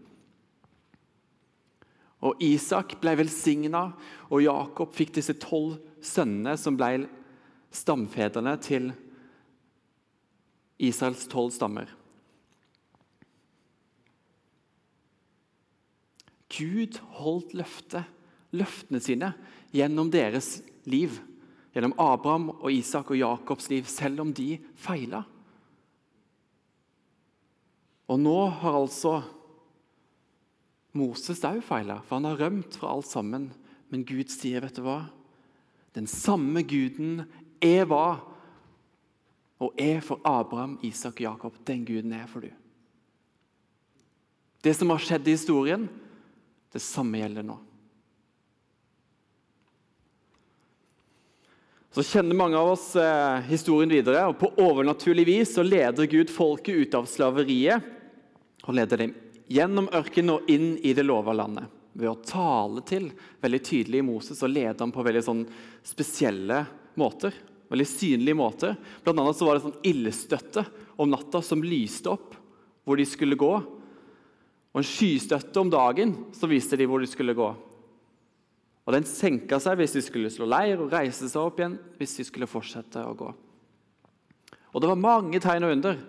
Og 2.24 2.40
Isak 2.44 2.96
ble 3.02 3.16
velsigna, 3.20 3.90
og 4.30 4.44
Jakob 4.44 4.94
fikk 4.96 5.16
disse 5.18 5.36
tolv 5.40 5.76
sønnene 6.04 6.56
som 6.60 6.76
ble 6.78 7.04
stamfedrene 7.74 8.54
til 8.64 8.92
Israels 10.80 11.26
tolv 11.30 11.52
stammer. 11.54 11.90
Gud 16.54 17.00
holdt 17.18 17.54
løftet, 17.58 18.06
løftene 18.54 19.00
sine 19.02 19.32
gjennom 19.74 20.10
deres 20.12 20.60
liv. 20.86 21.18
Gjennom 21.74 21.96
Abraham 21.98 22.50
og 22.54 22.70
Isak 22.70 23.10
og 23.10 23.18
Jakobs 23.18 23.66
liv, 23.72 23.88
selv 23.90 24.22
om 24.22 24.30
de 24.34 24.54
feila. 24.78 25.24
Og 28.06 28.20
nå 28.20 28.36
har 28.60 28.78
altså 28.78 29.16
Moses 30.94 31.42
òg 31.42 31.58
feila, 31.66 31.98
for 32.04 32.20
han 32.20 32.28
har 32.28 32.38
rømt 32.44 32.76
fra 32.78 32.92
alt 32.94 33.08
sammen. 33.10 33.48
Men 33.90 34.04
Gud 34.06 34.30
sier, 34.30 34.60
'Vet 34.60 34.76
du 34.76 34.82
hva? 34.82 35.10
Den 35.94 36.06
samme 36.06 36.62
Guden 36.62 37.24
jeg 37.62 37.88
var 37.88 38.22
og 39.62 39.72
er 39.78 40.00
for 40.00 40.20
Abraham, 40.24 40.78
Isak 40.82 41.14
og 41.14 41.20
Jakob, 41.20 41.54
den 41.66 41.84
Guden 41.86 42.12
er 42.12 42.26
for 42.26 42.40
du. 42.40 42.50
Det 44.62 44.74
som 44.76 44.90
har 44.90 44.98
skjedd 44.98 45.28
i 45.28 45.36
historien, 45.36 45.88
det 46.72 46.82
samme 46.82 47.20
gjelder 47.20 47.46
nå. 47.46 47.56
Så 51.94 52.02
kjenner 52.02 52.34
mange 52.34 52.58
av 52.58 52.72
oss 52.72 52.96
eh, 52.98 53.40
historien 53.46 53.90
videre, 53.90 54.24
og 54.26 54.40
på 54.40 54.48
overnaturlig 54.58 55.28
vis 55.28 55.52
så 55.54 55.62
leder 55.62 56.08
Gud 56.10 56.30
folket 56.32 56.74
ut 56.74 56.94
av 56.98 57.04
slaveriet 57.06 57.84
og 58.64 58.74
leder 58.74 59.04
dem 59.04 59.12
gjennom 59.46 59.86
ørkenen 59.94 60.32
og 60.34 60.48
inn 60.50 60.72
i 60.82 60.90
det 60.96 61.04
lova 61.06 61.30
landet. 61.38 61.68
Ved 61.94 62.10
å 62.10 62.16
tale 62.26 62.82
til 62.88 63.06
veldig 63.44 63.60
tydelig 63.62 64.00
i 64.02 64.06
Moses 64.08 64.42
og 64.42 64.50
lede 64.50 64.80
ham 64.80 64.90
på 64.90 65.04
veldig 65.06 65.22
sånn 65.22 65.44
spesielle 65.86 66.64
måter. 66.98 67.36
Veldig 67.70 67.86
synlige 67.86 68.40
måter. 68.42 68.74
Blant 69.04 69.22
annet 69.22 69.38
så 69.38 69.46
var 69.46 69.54
det 69.60 69.64
sånn 69.68 69.86
ildstøtte 69.86 70.64
om 70.98 71.14
natta 71.14 71.44
som 71.46 71.62
lyste 71.62 72.10
opp 72.10 72.34
hvor 72.82 72.98
de 72.98 73.06
skulle 73.06 73.38
gå. 73.38 73.52
Og 74.74 74.82
en 74.82 74.90
skystøtte 74.90 75.62
om 75.62 75.70
dagen 75.70 76.16
som 76.34 76.50
viste 76.50 76.74
de 76.80 76.90
hvor 76.90 76.98
de 76.98 77.06
skulle 77.06 77.38
gå. 77.38 77.52
Og 78.84 78.92
Den 78.92 79.06
senka 79.08 79.58
seg 79.62 79.78
hvis 79.80 79.96
de 79.96 80.02
skulle 80.04 80.32
slå 80.32 80.48
leir, 80.48 80.80
og 80.80 80.92
reise 80.92 81.28
seg 81.28 81.40
opp 81.40 81.60
igjen 81.60 81.78
hvis 81.98 82.18
de 82.18 82.26
skulle 82.28 82.50
fortsette 82.50 83.00
å 83.00 83.14
gå. 83.16 83.30
Og 84.74 84.82
Det 84.82 84.90
var 84.90 85.00
mange 85.00 85.40
tegn 85.40 85.66
og 85.66 85.76
under. 85.76 86.00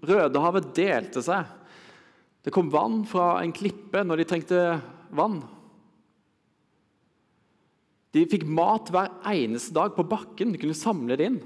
Rødehavet 0.00 0.70
delte 0.76 1.22
seg. 1.24 1.48
Det 2.40 2.52
kom 2.54 2.70
vann 2.72 3.02
fra 3.08 3.40
en 3.42 3.52
klippe 3.52 4.04
når 4.04 4.22
de 4.22 4.28
trengte 4.28 4.60
vann. 5.16 5.40
De 8.14 8.26
fikk 8.26 8.46
mat 8.48 8.90
hver 8.90 9.10
eneste 9.30 9.74
dag 9.76 9.92
på 9.94 10.06
bakken. 10.08 10.54
De 10.54 10.60
kunne 10.60 10.78
samle 10.78 11.18
det 11.18 11.28
inn. 11.30 11.40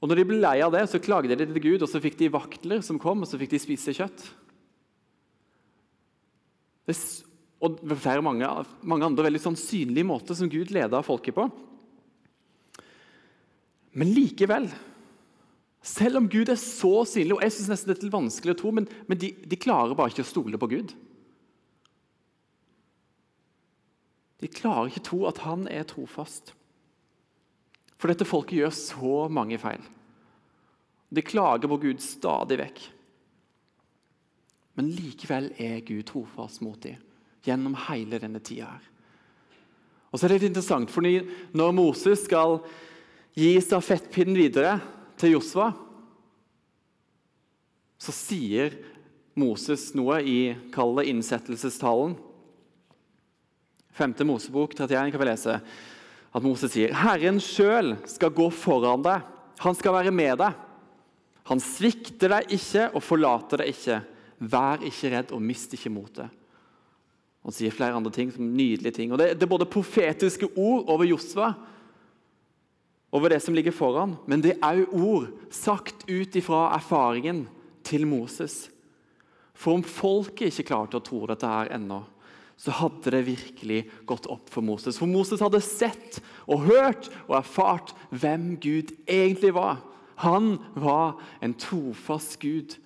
Og 0.00 0.08
Når 0.08 0.16
de 0.16 0.26
ble 0.30 0.38
lei 0.40 0.58
av 0.64 0.72
det, 0.72 0.86
så 0.88 1.02
klagde 1.02 1.36
de 1.36 1.44
til 1.44 1.60
Gud, 1.60 1.82
og 1.84 1.90
så 1.90 2.00
fikk 2.00 2.16
de 2.18 2.32
vaktler 2.32 2.80
som 2.84 2.98
kom, 2.98 3.20
og 3.20 3.28
så 3.28 3.38
fikk 3.40 3.52
de 3.52 3.60
spise 3.60 3.92
kjøtt. 3.92 4.22
Det, 6.88 6.96
og 7.60 7.80
flere 8.00 8.24
mange, 8.24 8.48
mange 8.88 9.04
andre 9.04 9.26
veldig 9.26 9.42
sånn 9.42 9.58
synlige 9.58 10.08
måter 10.08 10.36
som 10.36 10.48
Gud 10.50 10.72
leda 10.72 11.02
folket 11.04 11.36
på. 11.36 11.44
Men 14.00 14.14
likevel 14.16 14.70
selv 15.80 16.20
om 16.20 16.28
Gud 16.28 16.50
er 16.52 16.58
så 16.60 17.06
synlig, 17.08 17.36
og 17.36 17.44
jeg 17.44 17.54
synes 17.56 17.70
nesten 17.72 17.92
det 17.92 18.04
er 18.04 18.12
vanskelig 18.12 18.52
å 18.52 18.58
tro, 18.60 18.72
men, 18.76 18.88
men 19.08 19.20
de, 19.20 19.32
de, 19.48 19.58
klarer 19.60 19.96
bare 19.96 20.12
ikke 20.12 20.26
å 20.26 20.28
stole 20.28 20.60
på 20.60 20.68
Gud. 20.74 20.92
De 24.40 24.48
klarer 24.48 24.88
ikke 24.88 25.02
å 25.04 25.08
tro 25.08 25.20
at 25.28 25.40
han 25.44 25.66
er 25.72 25.88
trofast. 25.88 26.52
For 28.00 28.12
dette 28.12 28.28
folket 28.28 28.60
gjør 28.60 28.76
så 28.76 29.16
mange 29.32 29.56
feil. 29.60 29.82
De 31.12 31.24
klager 31.24 31.68
på 31.68 31.80
Gud 31.80 32.04
stadig 32.04 32.60
vekk. 32.60 32.82
Men 34.76 34.92
likevel 34.96 35.50
er 35.60 35.80
Gud 35.84 36.06
trofast 36.12 36.64
mot 36.64 36.80
dem 36.84 37.00
gjennom 37.46 37.76
hele 37.88 38.20
denne 38.20 38.40
tida. 38.44 38.72
Og 40.10 40.18
så 40.18 40.26
er 40.26 40.32
det 40.32 40.40
litt 40.40 40.50
interessant, 40.50 40.90
for 40.90 41.02
Når 41.02 41.72
Moses 41.72 42.24
skal 42.26 42.58
gi 43.36 43.54
stafettpinnen 43.62 44.36
videre 44.36 44.80
til 45.20 45.36
Josva, 45.36 45.70
så 48.00 48.12
sier 48.16 48.74
Moses 49.38 49.90
noe 49.94 50.18
i 50.24 50.54
kallet 50.74 51.10
innsettelsestalen. 51.12 52.16
5. 53.94 54.14
Mosebok 54.24 54.74
31 54.74 55.12
kan 55.12 55.20
vi 55.20 55.28
lese 55.28 55.60
at 56.30 56.44
Moses 56.44 56.72
sier 56.72 56.94
Herren 56.96 57.40
sjøl 57.42 57.96
skal 58.08 58.32
gå 58.32 58.48
foran 58.54 59.04
deg. 59.04 59.26
Han 59.60 59.76
skal 59.76 59.96
være 59.98 60.14
med 60.14 60.38
deg. 60.40 60.56
Han 61.50 61.60
svikter 61.60 62.32
deg 62.32 62.52
ikke 62.56 62.88
og 62.94 63.04
forlater 63.04 63.62
deg 63.62 63.72
ikke. 63.74 63.98
Vær 64.50 64.84
ikke 64.86 65.10
redd 65.12 65.34
og 65.36 65.42
mist 65.44 65.74
ikke 65.76 65.92
motet. 65.92 66.39
Han 67.46 67.54
sier 67.56 67.72
flere 67.72 67.96
andre 67.96 68.12
ting 68.12 68.32
som 68.34 68.50
nydelige 68.52 68.98
ting. 68.98 69.12
Og 69.12 69.18
Det, 69.20 69.32
det 69.38 69.46
er 69.46 69.54
både 69.54 69.68
profetiske 69.68 70.50
ord 70.56 70.90
over 70.92 71.08
Josva 71.08 71.54
over 73.10 73.32
det 73.32 73.40
som 73.42 73.56
ligger 73.56 73.74
foran, 73.74 74.14
men 74.30 74.42
det 74.44 74.54
er 74.62 74.84
òg 74.84 74.92
ord 74.94 75.24
sagt 75.50 76.04
ut 76.06 76.36
ifra 76.38 76.68
erfaringen 76.76 77.48
til 77.82 78.06
Moses. 78.06 78.68
For 79.54 79.74
om 79.74 79.82
folket 79.84 80.52
ikke 80.52 80.70
klarte 80.70 81.00
å 81.00 81.04
tro 81.04 81.24
dette 81.28 81.48
her 81.48 81.72
ennå, 81.74 82.04
så 82.60 82.74
hadde 82.76 83.12
det 83.14 83.24
virkelig 83.26 83.80
gått 84.08 84.28
opp 84.30 84.50
for 84.52 84.64
Moses. 84.64 84.98
For 85.00 85.08
Moses 85.08 85.40
hadde 85.40 85.62
sett 85.64 86.20
og 86.44 86.66
hørt 86.68 87.08
og 87.26 87.38
erfart 87.40 87.94
hvem 88.12 88.52
Gud 88.60 88.92
egentlig 89.08 89.54
var. 89.56 89.80
Han 90.20 90.58
var 90.76 91.16
en 91.40 91.56
trofast 91.56 92.36
Gud, 92.42 92.76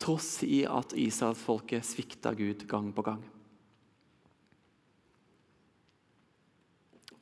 tross 0.00 0.42
i 0.46 0.64
at 0.68 0.92
israelsfolket 0.98 1.86
svikta 1.86 2.34
Gud 2.36 2.66
gang 2.68 2.90
på 2.94 3.04
gang. 3.06 3.22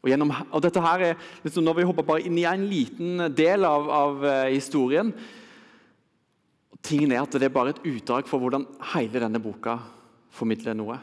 Og, 0.02 0.10
gjennom, 0.10 0.32
og 0.50 0.62
dette 0.64 0.82
her 0.82 1.04
er, 1.06 1.20
liksom, 1.44 1.62
Når 1.62 1.76
vi 1.78 1.86
hopper 1.86 2.06
bare 2.06 2.24
inn 2.26 2.38
i 2.40 2.46
en 2.48 2.64
liten 2.66 3.28
del 3.38 3.62
av, 3.62 3.84
av 3.86 4.24
uh, 4.26 4.32
historien 4.50 5.12
Tingen 6.82 7.14
er 7.14 7.22
at 7.22 7.36
Det 7.38 7.46
er 7.46 7.54
bare 7.54 7.76
et 7.76 7.84
utdrag 7.86 8.26
for 8.26 8.42
hvordan 8.42 8.66
hele 8.96 9.22
denne 9.22 9.38
boka 9.42 9.76
formidler 10.32 10.74
noe. 10.74 10.96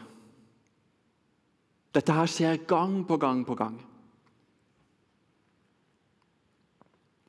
Dette 1.95 2.13
her 2.17 2.27
skjer 2.27 2.63
gang 2.67 3.03
på 3.07 3.15
gang 3.21 3.43
på 3.45 3.55
gang. 3.55 3.75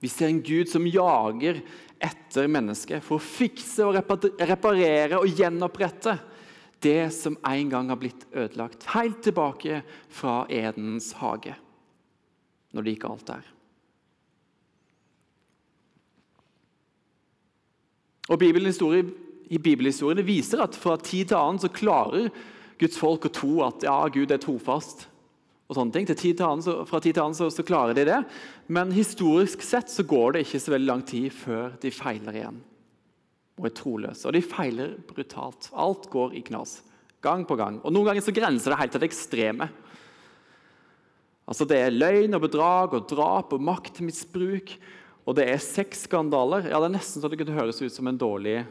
Vi 0.01 0.09
ser 0.09 0.31
en 0.31 0.43
Gud 0.43 0.71
som 0.71 0.87
jager 0.89 1.61
etter 2.01 2.49
mennesket 2.49 3.05
for 3.05 3.19
å 3.19 3.25
fikse 3.25 3.85
og 3.85 3.99
reparere 4.41 5.21
og 5.21 5.29
gjenopprette 5.29 6.17
det 6.81 7.11
som 7.13 7.37
en 7.45 7.69
gang 7.69 7.91
har 7.93 7.99
blitt 8.01 8.25
ødelagt, 8.33 8.87
helt 8.95 9.21
tilbake 9.25 9.83
fra 10.09 10.47
Edens 10.49 11.13
hage, 11.21 11.53
når 12.73 12.87
det 12.87 12.95
gikk 12.95 13.09
alt 13.11 13.27
der. 13.29 13.51
Og 18.31 18.41
I 18.41 19.59
bibelhistorien 19.59 20.25
viser 20.25 20.63
at 20.65 20.79
fra 20.79 20.97
tid 20.97 21.29
til 21.29 21.37
annen 21.37 21.61
så 21.61 21.73
klarer 21.75 22.31
Guds 22.81 22.97
folk 22.97 23.27
å 23.27 23.35
tro 23.35 23.55
at 23.67 23.85
ja, 23.85 23.99
Gud 24.09 24.31
er 24.33 24.41
trofast. 24.41 25.05
Og 25.71 25.77
sånne 25.79 25.95
ting. 25.95 26.09
Tid 26.11 26.43
annen, 26.43 26.65
så, 26.67 26.81
fra 26.89 26.99
tid 26.99 27.15
til 27.15 27.23
annen 27.23 27.39
så, 27.39 27.47
så 27.55 27.65
klarer 27.67 27.95
de 27.95 28.09
det. 28.09 28.19
Men 28.67 28.91
historisk 28.95 29.63
sett 29.63 29.93
så 29.93 30.03
går 30.03 30.35
det 30.35 30.45
ikke 30.45 30.63
så 30.65 30.75
veldig 30.75 30.91
lang 30.91 31.05
tid 31.07 31.31
før 31.31 31.77
de 31.81 31.95
feiler 31.95 32.41
igjen 32.43 32.59
og 33.61 33.69
er 33.69 33.77
troløse. 33.77 34.25
Og 34.27 34.35
de 34.35 34.43
feiler 34.43 34.97
brutalt. 35.09 35.69
Alt 35.77 36.09
går 36.13 36.35
i 36.39 36.43
knas. 36.47 36.81
Gang 37.23 37.45
på 37.47 37.59
gang. 37.61 37.79
Og 37.85 37.93
Noen 37.93 38.09
ganger 38.09 38.25
så 38.25 38.35
grenser 38.35 38.73
det 38.73 38.81
helt 38.81 38.95
til 38.97 39.03
det 39.03 39.11
ekstreme. 39.11 39.69
Altså 41.51 41.67
Det 41.69 41.79
er 41.79 41.95
løgn 41.95 42.39
og 42.39 42.45
bedrag 42.47 42.97
og 42.97 43.07
drap 43.11 43.53
og 43.55 43.63
maktmisbruk. 43.69 44.73
Og 45.29 45.37
det 45.37 45.47
er 45.53 45.63
sexskandaler. 45.63 46.71
Ja, 46.71 46.81
det 46.81 46.89
er 46.89 46.97
nesten 46.97 47.23
så 47.23 47.29
det 47.31 47.39
kunne 47.43 47.59
høres 47.59 47.83
ut 47.85 47.93
som 47.93 48.09
en 48.09 48.19
dårlig 48.19 48.63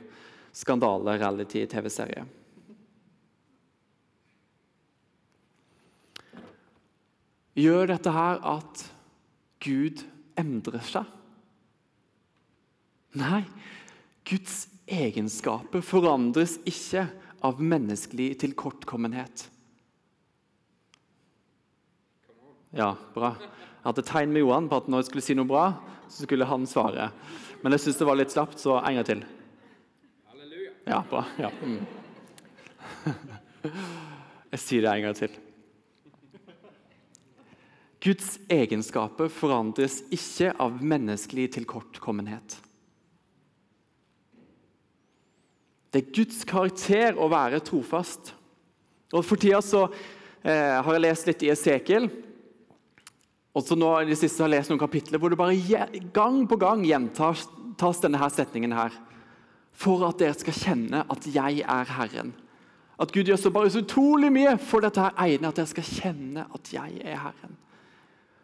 skandale-reality-TV-serie. 0.58 2.26
Gjør 7.60 7.90
dette 7.92 8.12
her 8.16 8.40
at 8.48 8.84
Gud 9.64 10.04
endrer 10.40 10.84
seg? 10.88 11.08
Nei, 13.20 13.42
Guds 14.30 14.68
egenskaper 14.90 15.84
forandres 15.84 16.58
ikke 16.70 17.08
av 17.46 17.60
menneskelig 17.60 18.32
tilkortkommenhet. 18.44 19.48
Ja, 22.76 22.94
bra. 23.16 23.34
Jeg 23.40 23.88
hadde 23.88 24.06
tegn 24.06 24.34
med 24.36 24.44
Johan 24.44 24.70
på 24.70 24.78
at 24.78 24.90
når 24.92 25.02
jeg 25.02 25.10
skulle 25.10 25.26
si 25.26 25.36
noe 25.38 25.50
bra, 25.50 25.66
så 26.10 26.26
skulle 26.26 26.48
han 26.48 26.68
svare. 26.70 27.10
Men 27.64 27.76
jeg 27.76 27.88
syns 27.88 28.00
det 28.00 28.08
var 28.08 28.20
litt 28.20 28.34
slapt, 28.34 28.62
så 28.62 28.78
en 28.80 29.00
gang 29.00 29.08
til. 29.08 29.26
Ja, 30.90 31.02
bra. 31.10 31.26
Ja. 31.38 31.52
Mm. 31.62 31.82
Jeg 34.50 34.62
sier 34.64 34.82
det 34.82 34.94
en 34.96 35.04
gang 35.06 35.18
til. 35.18 35.34
Guds 38.00 38.38
egenskaper 38.48 39.28
forandres 39.32 40.00
ikke 40.14 40.54
av 40.62 40.80
menneskelig 40.80 41.50
tilkortkommenhet. 41.58 42.56
Det 45.90 46.04
er 46.04 46.14
Guds 46.16 46.46
karakter 46.48 47.18
å 47.20 47.28
være 47.32 47.60
trofast. 47.66 48.34
Og 49.12 49.26
For 49.26 49.42
tida 49.42 49.60
så 49.66 49.88
eh, 49.90 50.78
har 50.80 50.92
jeg 50.94 51.04
lest 51.04 51.28
litt 51.28 51.44
i 51.44 51.52
Esekiel. 51.52 52.08
Og 53.58 53.66
så 53.66 53.76
nå 53.76 53.90
i 53.98 54.10
det 54.12 54.20
siste 54.20 54.44
har 54.44 54.52
jeg 54.52 54.60
lest 54.60 54.72
noen 54.72 54.82
kapitler 54.82 55.20
hvor 55.20 55.34
det 55.34 55.40
bare 55.40 55.88
gang 56.14 56.44
på 56.48 56.60
gang 56.62 56.86
gjentas 56.88 57.48
denne 58.04 58.22
her 58.22 58.32
setningen 58.32 58.76
her. 58.78 58.94
For 59.76 60.06
at 60.08 60.22
dere 60.22 60.38
skal 60.38 60.56
kjenne 60.56 61.04
at 61.10 61.26
jeg 61.28 61.66
er 61.66 61.96
Herren. 61.98 62.36
At 63.00 63.12
Gud 63.16 63.32
gjør 63.32 63.40
så 63.40 63.52
bare 63.56 63.72
så 63.72 63.82
utrolig 63.82 64.30
mye 64.36 64.58
for 64.62 64.84
dette 64.84 65.02
her 65.02 65.18
egnet 65.26 65.50
at 65.52 65.62
dere 65.62 65.72
skal 65.72 65.90
kjenne 65.90 66.46
at 66.54 66.72
jeg 66.76 67.02
er 67.02 67.20
Herren. 67.26 67.58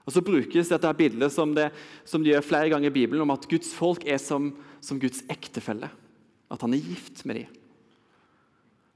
Og 0.05 0.13
Så 0.13 0.21
brukes 0.21 0.69
dette 0.69 0.93
bildet 0.97 1.33
som, 1.33 1.55
det, 1.57 1.71
som 2.05 2.21
de 2.21 2.29
gjør 2.29 2.45
flere 2.45 2.69
ganger 2.69 2.91
i 2.91 2.93
Bibelen, 2.93 3.23
om 3.25 3.33
at 3.33 3.47
Guds 3.49 3.73
folk 3.73 4.05
er 4.05 4.21
som, 4.21 4.51
som 4.77 5.01
Guds 5.01 5.23
ektefelle. 5.33 5.89
At 6.53 6.61
han 6.61 6.75
er 6.77 6.83
gift 6.85 7.23
med 7.25 7.41
dem. 7.41 7.61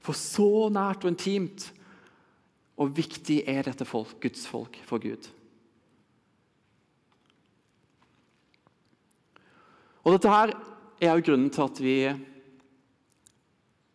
For 0.00 0.16
så 0.16 0.70
nært 0.72 1.02
og 1.04 1.10
intimt 1.10 1.66
og 2.80 2.94
viktig 2.96 3.42
er 3.50 3.66
dette 3.66 3.84
folk, 3.84 4.14
Guds 4.22 4.46
folk 4.48 4.78
for 4.88 5.02
Gud. 5.02 5.26
Og 10.00 10.14
Dette 10.14 10.32
her 10.32 10.54
er 11.02 11.18
jo 11.18 11.26
grunnen 11.26 11.50
til 11.52 11.66
at 11.66 11.80
vi 11.84 11.96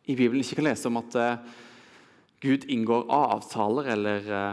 i 0.06 0.14
Bibelen 0.14 0.44
ikke 0.44 0.60
kan 0.60 0.68
lese 0.68 0.92
om 0.92 1.00
at 1.02 1.18
uh, 1.18 1.42
Gud 2.44 2.68
inngår 2.70 3.08
avtaler 3.10 3.90
eller 3.96 4.28
Hva 4.30 4.46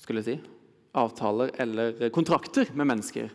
skulle 0.00 0.22
jeg 0.22 0.28
si? 0.28 0.56
Avtaler 0.96 1.52
eller 1.62 2.10
kontrakter 2.14 2.72
med 2.74 2.88
mennesker. 2.90 3.30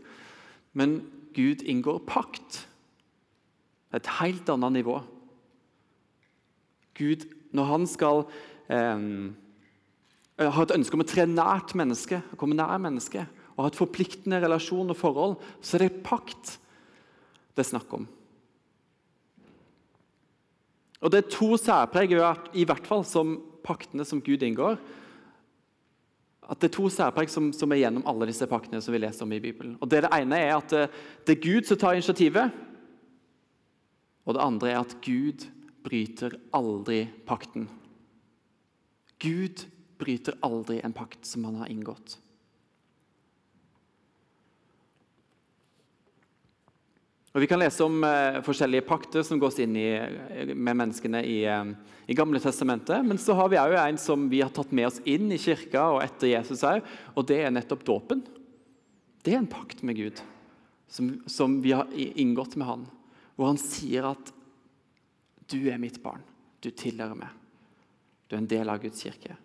Men 0.76 1.00
Gud 1.36 1.64
inngår 1.64 2.02
pakt. 2.08 2.66
Et 3.96 4.10
helt 4.20 4.50
annet 4.52 4.82
nivå. 4.82 5.00
Gud, 6.96 7.26
når 7.56 7.70
han 7.70 7.88
skal 7.88 8.26
eh, 8.72 9.08
ha 10.44 10.66
et 10.66 10.76
ønske 10.76 10.98
om 10.98 11.04
å 11.04 11.08
tre 11.08 11.28
nært 11.30 11.76
menneske, 11.80 12.22
komme 12.40 12.58
nær 12.58 12.80
mennesket, 12.82 13.44
og 13.56 13.64
ha 13.64 13.72
et 13.72 13.80
forpliktende 13.80 14.42
relasjon 14.44 14.92
og 14.92 15.00
forhold, 15.00 15.38
så 15.64 15.78
er 15.78 15.88
det 15.88 16.04
pakt 16.04 16.58
det 17.56 17.64
er 17.64 17.72
snakk 17.72 17.94
om. 17.96 18.04
Og 21.00 21.12
Det 21.12 21.22
er 21.22 21.32
to 21.32 21.56
særpreg, 21.60 22.12
i 22.12 22.66
hvert 22.68 22.88
fall 22.88 23.06
som 23.08 23.38
paktene 23.64 24.04
som 24.08 24.20
Gud 24.24 24.44
inngår. 24.44 24.76
At 26.50 26.60
Det 26.62 26.70
er 26.70 26.76
to 26.78 26.90
særpreg 26.90 27.30
som, 27.30 27.52
som, 27.54 27.72
er 27.72 27.82
gjennom 27.84 28.06
alle 28.08 28.28
disse 28.30 28.48
paktene 28.50 28.82
som 28.82 28.94
vi 28.94 29.02
leser 29.02 29.26
om 29.26 29.34
i 29.34 29.42
Bibelen. 29.42 29.78
Og 29.82 29.90
Det, 29.90 30.04
det 30.06 30.12
ene 30.14 30.40
er 30.40 30.56
at 30.58 30.70
det, 30.70 30.90
det 31.26 31.36
er 31.36 31.46
Gud 31.46 31.70
som 31.70 31.78
tar 31.82 31.98
initiativet. 31.98 32.52
Og 34.26 34.34
det 34.34 34.42
andre 34.42 34.72
er 34.72 34.80
at 34.82 34.98
Gud 35.06 35.48
bryter 35.86 36.38
aldri 36.54 37.06
pakten. 37.26 37.68
Gud 39.22 39.66
bryter 40.02 40.38
aldri 40.44 40.82
en 40.84 40.94
pakt 40.94 41.26
som 41.26 41.46
han 41.48 41.62
har 41.62 41.72
inngått. 41.72 42.18
Og 47.36 47.42
Vi 47.44 47.50
kan 47.52 47.60
lese 47.60 47.84
om 47.84 47.98
eh, 48.08 48.38
forskjellige 48.48 48.86
pakter 48.88 49.24
som 49.28 49.40
gås 49.42 49.58
inn 49.60 49.74
i, 49.76 49.90
med 50.56 50.78
menneskene 50.80 51.20
i, 51.28 51.42
eh, 51.52 51.72
i 52.08 52.16
Gamle 52.16 52.40
testamentet. 52.40 53.04
Men 53.04 53.18
så 53.20 53.34
har 53.36 53.50
vi 53.52 53.58
òg 53.60 53.74
en 53.76 53.98
som 54.00 54.30
vi 54.32 54.40
har 54.40 54.54
tatt 54.56 54.72
med 54.72 54.88
oss 54.88 55.02
inn 55.04 55.28
i 55.36 55.40
kirka 55.42 55.82
og 55.98 56.00
etter 56.06 56.32
Jesus 56.32 56.64
òg, 56.64 56.80
og 57.12 57.28
det 57.28 57.42
er 57.44 57.52
nettopp 57.52 57.84
dåpen. 57.84 58.22
Det 59.20 59.34
er 59.34 59.42
en 59.42 59.52
pakt 59.52 59.84
med 59.84 60.00
Gud 60.00 60.22
som, 60.88 61.10
som 61.28 61.58
vi 61.60 61.74
har 61.76 61.92
inngått 61.92 62.56
med 62.56 62.70
han, 62.70 62.88
hvor 63.36 63.52
han 63.52 63.60
sier 63.60 64.08
at 64.14 64.32
du 65.52 65.58
er 65.68 65.82
mitt 65.82 66.00
barn. 66.06 66.24
Du 66.64 66.70
tilhører 66.72 67.20
meg. 67.20 67.36
Du 68.32 68.38
er 68.38 68.46
en 68.46 68.50
del 68.56 68.72
av 68.72 68.80
Guds 68.80 69.04
kirke. 69.04 69.36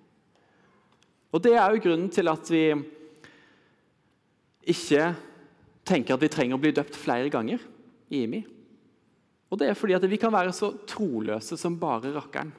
Og 1.34 1.42
Det 1.42 1.56
er 1.58 1.74
jo 1.74 1.82
grunnen 1.88 2.14
til 2.14 2.30
at 2.30 2.54
vi 2.54 2.62
ikke 4.70 5.10
tenker 5.82 6.14
at 6.14 6.22
vi 6.22 6.30
trenger 6.30 6.54
å 6.54 6.62
bli 6.62 6.74
døpt 6.78 6.94
flere 6.94 7.34
ganger 7.34 7.66
IMI. 8.10 8.42
Og 9.50 9.58
det 9.58 9.70
er 9.70 9.78
fordi 9.78 9.96
at 9.96 10.06
vi 10.06 10.18
kan 10.20 10.32
være 10.34 10.52
så 10.54 10.72
troløse 10.88 11.58
som 11.58 11.78
bare 11.80 12.12
rakkeren. 12.14 12.52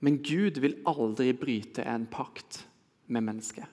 Men 0.00 0.20
Gud 0.22 0.60
vil 0.62 0.78
aldri 0.86 1.32
bryte 1.36 1.82
en 1.82 2.06
pakt 2.08 2.62
med 3.10 3.26
mennesket. 3.26 3.66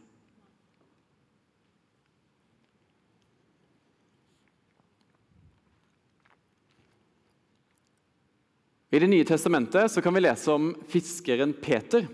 I 8.95 8.99
Det 8.99 9.09
nye 9.11 9.25
testamentet 9.27 9.97
kan 10.03 10.13
vi 10.15 10.21
lese 10.23 10.51
om 10.53 10.69
fiskeren 10.87 11.51
Peter, 11.53 12.05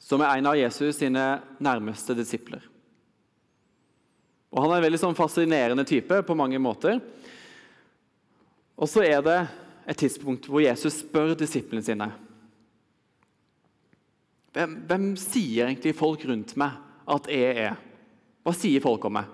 som 0.00 0.22
er 0.24 0.38
en 0.38 0.48
av 0.48 0.56
Jesus 0.56 0.96
sine 0.96 1.24
nærmeste 1.60 2.16
disipler. 2.16 2.71
Og 4.52 4.60
Han 4.60 4.74
er 4.74 4.80
en 4.80 4.86
veldig 4.86 5.00
sånn 5.00 5.16
fascinerende 5.16 5.84
type 5.88 6.20
på 6.28 6.36
mange 6.36 6.60
måter. 6.60 7.00
Og 8.76 8.88
så 8.90 9.04
er 9.06 9.24
det 9.24 9.38
et 9.88 9.98
tidspunkt 9.98 10.46
hvor 10.48 10.62
Jesus 10.62 11.00
spør 11.02 11.34
disiplene 11.38 11.82
sine 11.84 12.12
hvem, 14.52 14.74
hvem 14.84 15.04
sier 15.16 15.64
egentlig 15.64 15.94
folk 15.96 16.26
rundt 16.28 16.52
meg 16.60 16.76
at 17.08 17.28
jeg 17.32 17.54
er? 17.70 17.78
Hva 18.44 18.52
sier 18.52 18.84
folk 18.84 19.06
om 19.08 19.16
meg? 19.16 19.30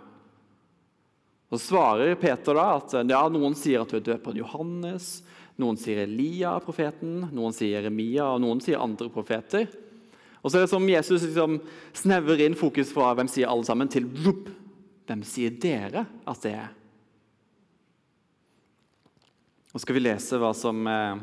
Så 1.51 1.59
svarer 1.63 2.15
Peter 2.21 2.55
da 2.55 2.67
at 2.77 2.95
ja, 3.09 3.23
noen 3.33 3.57
sier 3.59 3.83
at 3.83 3.91
du 3.91 3.99
er 3.99 4.05
døperen 4.05 4.39
Johannes, 4.39 5.09
noen 5.59 5.79
sier 5.81 6.05
Elia, 6.05 6.53
profeten, 6.63 7.25
noen 7.35 7.57
sier 7.57 7.81
Jeremia, 7.81 8.29
og 8.35 8.45
noen 8.45 8.61
sier 8.63 8.79
andre 8.79 9.09
profeter. 9.11 9.67
Og 10.39 10.53
så 10.53 10.61
er 10.61 10.67
det 10.67 10.71
som 10.71 10.87
Jesus 10.87 11.25
liksom 11.25 11.59
snevrer 11.99 12.45
inn 12.45 12.55
fokus 12.59 12.93
fra 12.95 13.11
hvem 13.19 13.31
sier 13.33 13.51
alle 13.51 13.67
sammen, 13.67 13.91
til 13.91 14.07
hvem 15.09 15.25
sier 15.25 15.55
dere 15.57 16.05
at 16.29 16.45
det 16.45 16.53
er? 16.53 16.69
Og 19.73 19.83
skal 19.83 19.97
vi 19.99 20.05
lese 20.05 20.39
hva 20.41 20.53
som 20.57 20.87
eh, 20.89 21.21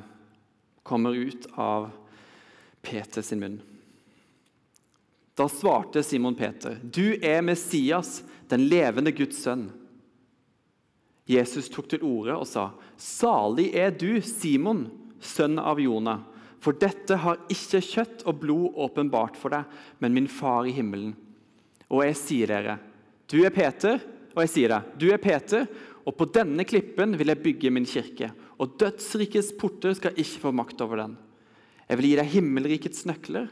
kommer 0.85 1.17
ut 1.17 1.47
av 1.57 1.89
Peter 2.85 3.25
sin 3.25 3.41
munn. 3.41 3.57
Da 5.35 5.49
svarte 5.49 6.03
Simon 6.03 6.35
Peter, 6.35 6.77
'Du 6.81 7.17
er 7.21 7.41
Messias, 7.41 8.23
den 8.47 8.69
levende 8.69 9.11
Guds 9.11 9.41
sønn.' 9.43 9.71
Jesus 11.25 11.67
tok 11.73 11.89
til 11.89 12.05
orde 12.05 12.37
og 12.37 12.47
sa, 12.47 12.69
'Salig 12.97 13.73
er 13.75 13.91
du, 13.91 14.21
Simon, 14.21 14.87
sønn 15.19 15.59
av 15.59 15.81
Jonah.' 15.81 16.23
For 16.61 16.73
dette 16.73 17.19
har 17.21 17.43
ikke 17.51 17.81
kjøtt 17.83 18.23
og 18.25 18.39
blod 18.41 18.77
åpenbart 18.87 19.35
for 19.37 19.53
deg, 19.53 19.65
men 20.01 20.15
min 20.15 20.29
far 20.31 20.65
i 20.65 20.73
himmelen. 20.73 21.11
Og 21.93 22.01
jeg 22.07 22.15
sier 22.17 22.49
dere, 22.49 22.79
du 23.31 23.39
er 23.43 23.53
Peter, 23.53 23.99
og 24.35 24.43
jeg 24.43 24.51
sier 24.53 24.73
deg, 24.73 24.95
du 25.01 25.07
er 25.13 25.21
Peter, 25.21 25.67
og 26.05 26.13
på 26.19 26.27
denne 26.29 26.65
klippen 26.67 27.15
vil 27.17 27.31
jeg 27.31 27.41
bygge 27.41 27.73
min 27.73 27.87
kirke, 27.89 28.29
og 28.61 28.75
dødsrikets 28.79 29.53
porter 29.59 29.95
skal 29.97 30.15
ikke 30.15 30.43
få 30.43 30.53
makt 30.55 30.83
over 30.85 31.01
den. 31.01 31.15
Jeg 31.89 31.99
vil 31.99 32.09
gi 32.09 32.17
deg 32.19 32.33
himmelrikets 32.33 33.05
nøkler. 33.09 33.49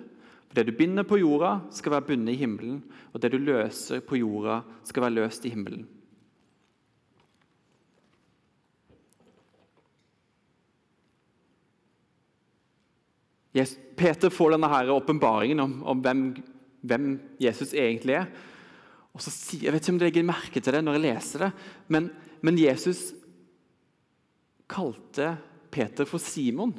For 0.54 0.62
det 0.62 0.70
du 0.70 0.78
binder 0.78 1.02
på 1.02 1.18
jorda, 1.18 1.64
skal 1.74 1.96
være 1.96 2.06
bundet 2.12 2.36
i 2.36 2.38
himmelen, 2.38 2.84
og 3.10 3.22
det 3.22 3.32
du 3.34 3.40
løser 3.42 4.04
på 4.06 4.20
jorda, 4.20 4.60
skal 4.86 5.08
være 5.08 5.16
løst 5.16 5.48
i 5.50 5.50
himmelen. 5.50 5.88
Peter 13.98 14.30
får 14.30 14.54
denne 14.54 14.70
åpenbaringen 14.94 15.60
om, 15.62 15.74
om 15.90 16.06
hvem, 16.06 16.22
hvem, 16.82 17.10
Jesus 17.42 17.74
egentlig 17.74 18.20
er. 18.22 18.30
Og 19.14 19.22
så 19.22 19.32
sier, 19.34 19.68
Jeg 19.68 19.74
vet 19.74 19.84
ikke 19.84 19.94
om 19.94 20.00
du 20.02 20.06
legger 20.08 20.26
merke 20.26 20.62
til 20.62 20.74
det 20.74 20.82
når 20.84 20.98
jeg 20.98 21.06
leser 21.06 21.46
det, 21.46 21.52
men, 21.88 22.10
men 22.42 22.58
Jesus 22.58 23.12
kalte 24.70 25.36
Peter 25.74 26.08
for 26.10 26.22
Simon. 26.22 26.74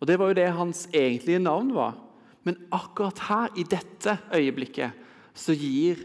Og 0.00 0.06
Det 0.06 0.18
var 0.18 0.30
jo 0.30 0.38
det 0.38 0.50
hans 0.56 0.86
egentlige 0.94 1.42
navn 1.42 1.74
var. 1.74 1.98
Men 2.46 2.56
akkurat 2.72 3.18
her, 3.28 3.50
i 3.58 3.66
dette 3.68 4.16
øyeblikket, 4.32 4.94
så 5.34 5.52
gir 5.52 6.00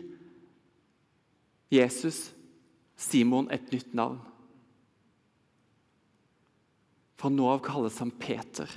Jesus 1.71 2.31
Simon 2.95 3.47
et 3.51 3.71
nytt 3.71 3.93
navn. 3.95 4.19
Fra 7.15 7.31
nå 7.31 7.47
av 7.47 7.61
kalles 7.63 7.97
han 8.03 8.11
Peter. 8.11 8.69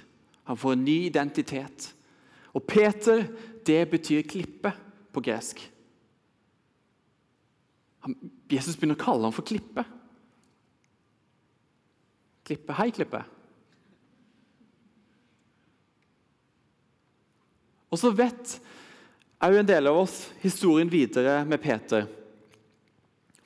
Han 0.49 0.57
får 0.57 0.77
en 0.77 0.85
ny 0.87 0.99
identitet. 1.09 1.91
Og 2.55 2.65
Peter, 2.67 3.27
det 3.67 3.83
betyr 3.91 4.23
klippe 4.27 4.73
på 5.13 5.23
gresk. 5.27 5.61
Jesus 8.49 8.77
begynner 8.77 8.97
å 8.99 9.03
kalle 9.03 9.29
ham 9.29 9.35
for 9.35 9.47
klippe. 9.47 9.85
Klippe. 12.49 12.77
Hei, 12.79 12.91
Klippe. 12.95 13.23
Og 17.89 18.01
så 18.01 18.11
vet 18.13 18.59
òg 19.45 19.61
en 19.61 19.69
del 19.69 19.89
av 19.89 20.03
oss 20.03 20.27
historien 20.43 20.91
videre 20.93 21.41
med 21.49 21.61
Peter. 21.63 22.09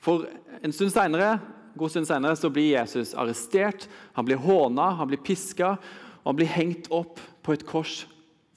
For 0.03 0.25
en 0.59 0.73
stund 0.75 0.91
senere, 0.91 1.37
god 1.79 1.93
stund 1.93 2.09
senere 2.09 2.35
så 2.39 2.51
blir 2.51 2.73
Jesus 2.73 3.13
arrestert, 3.15 3.87
han 4.17 4.27
blir 4.27 4.41
håna, 4.41 4.89
han 4.99 5.09
blir 5.11 5.21
piska 5.23 5.77
og 6.23 6.31
han 6.31 6.39
blir 6.39 6.51
hengt 6.51 6.89
opp 6.91 7.21
på 7.43 7.55
et 7.55 7.63
kors 7.67 8.03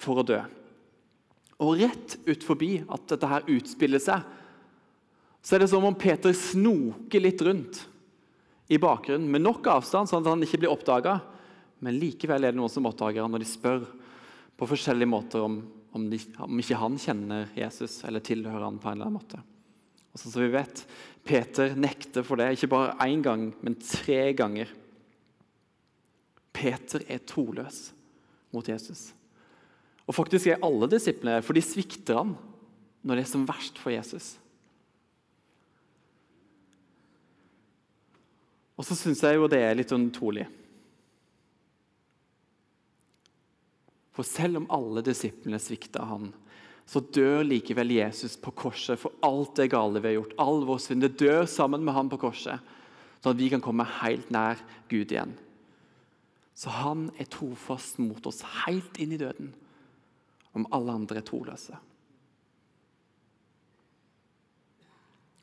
for 0.03 0.23
å 0.23 0.27
dø. 0.27 0.41
Og 1.63 1.79
rett 1.81 2.19
ut 2.27 2.43
forbi 2.45 2.81
at 2.83 3.07
dette 3.11 3.31
her 3.31 3.47
utspiller 3.51 4.03
seg, 4.03 4.27
så 5.47 5.55
er 5.55 5.63
det 5.63 5.71
som 5.71 5.85
om 5.87 5.95
Peter 5.95 6.35
snoker 6.35 7.23
litt 7.23 7.43
rundt 7.47 7.85
i 8.67 8.81
bakgrunnen 8.83 9.31
med 9.31 9.45
nok 9.45 9.69
avstand, 9.71 10.11
sånn 10.11 10.25
at 10.25 10.33
han 10.33 10.43
ikke 10.43 10.59
blir 10.65 10.73
oppdaga. 10.73 11.21
Men 11.87 12.01
likevel 12.01 12.43
er 12.43 12.55
det 12.55 12.59
noen 12.59 12.73
som 12.73 12.89
oppdager 12.89 13.23
han 13.23 13.31
når 13.31 13.45
de 13.45 13.51
spør 13.53 13.85
på 14.59 14.67
forskjellige 14.67 15.07
måter 15.07 15.45
om, 15.47 15.61
om, 15.95 16.09
de, 16.11 16.19
om 16.43 16.59
ikke 16.59 16.81
han 16.81 16.97
kjenner 16.99 17.53
Jesus 17.55 18.01
eller 18.09 18.25
tilhører 18.27 18.65
han 18.67 18.81
på 18.83 18.91
en 18.91 18.97
eller 18.97 19.07
annen 19.07 19.21
måte. 19.21 19.39
Og 20.11 20.19
sånn 20.19 20.35
som 20.35 20.43
vi 20.43 20.51
vet, 20.51 20.83
Peter 21.29 21.77
nekter 21.79 22.27
for 22.27 22.41
det, 22.41 22.49
ikke 22.57 22.73
bare 22.73 22.97
én 23.05 23.23
gang, 23.23 23.51
men 23.61 23.77
tre 23.79 24.33
ganger. 24.35 24.73
Peter 26.57 27.05
er 27.07 27.23
troløs 27.23 27.93
mot 28.51 28.67
Jesus. 28.67 29.13
Og 30.11 30.17
faktisk 30.17 30.51
er 30.51 30.67
alle 30.67 30.91
disiplene 30.91 31.39
for 31.45 31.55
de 31.55 31.63
svikter 31.63 32.19
han 32.19 32.35
når 33.07 33.21
det 33.21 33.27
er 33.29 33.31
som 33.31 33.47
verst 33.47 33.79
for 33.79 33.95
Jesus. 33.95 34.33
Og 38.77 38.85
så 38.85 38.97
syns 38.99 39.23
jeg 39.25 39.39
jo 39.39 39.49
det 39.49 39.63
er 39.65 39.77
litt 39.79 39.93
unntorlig. 39.97 40.47
For 44.17 44.25
selv 44.25 44.63
om 44.63 44.69
alle 44.73 45.03
disiplene 45.05 45.61
svikta 45.61 46.05
han, 46.09 46.31
så 46.87 47.03
dør 47.03 47.43
likevel 47.45 47.97
Jesus 47.97 48.37
på 48.39 48.53
korset 48.55 49.01
for 49.01 49.17
alt 49.27 49.57
det 49.59 49.73
gale 49.73 50.01
vi 50.01 50.13
har 50.13 50.21
gjort. 50.21 50.37
All 50.41 50.63
vår 50.69 50.79
synd. 50.85 51.03
Det 51.03 51.19
dør 51.19 51.45
sammen 51.51 51.83
med 51.85 51.97
han 51.97 52.11
på 52.13 52.21
korset, 52.23 52.63
sånn 53.21 53.35
at 53.35 53.41
vi 53.41 53.51
kan 53.53 53.65
komme 53.65 53.89
helt 53.99 54.31
nær 54.33 54.61
Gud 54.93 55.11
igjen. 55.11 55.35
Så 56.57 56.73
han 56.73 57.11
er 57.21 57.29
trofast 57.29 57.99
mot 58.01 58.25
oss 58.31 58.41
helt 58.65 58.97
inn 59.03 59.13
i 59.13 59.21
døden, 59.21 59.51
om 60.57 60.65
alle 60.73 60.95
andre 61.03 61.21
er 61.21 61.27
troløse. 61.27 61.77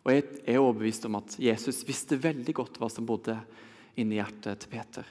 Og 0.03 0.11
Jeg 0.11 0.23
er 0.43 0.59
overbevist 0.59 1.05
om 1.07 1.15
at 1.21 1.35
Jesus 1.39 1.83
visste 1.87 2.19
veldig 2.19 2.55
godt 2.57 2.79
hva 2.79 2.89
som 2.91 3.07
bodde 3.07 3.37
inni 3.99 4.19
hjertet 4.19 4.63
til 4.63 4.71
Peter. 4.73 5.07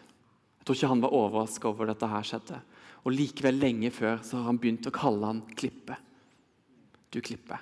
Jeg 0.58 0.66
tror 0.66 0.78
ikke 0.78 0.92
han 0.92 1.02
var 1.02 1.16
overraska 1.16 1.70
over 1.70 1.88
dette 1.88 2.08
her 2.12 2.26
skjedde. 2.28 2.58
Og 3.02 3.14
Likevel, 3.16 3.58
lenge 3.58 3.90
før, 3.90 4.20
så 4.22 4.38
har 4.38 4.50
han 4.50 4.60
begynt 4.62 4.86
å 4.86 4.94
kalle 4.94 5.30
han 5.32 5.40
Klippe. 5.58 5.96
Du 7.10 7.18
Klippe. 7.24 7.58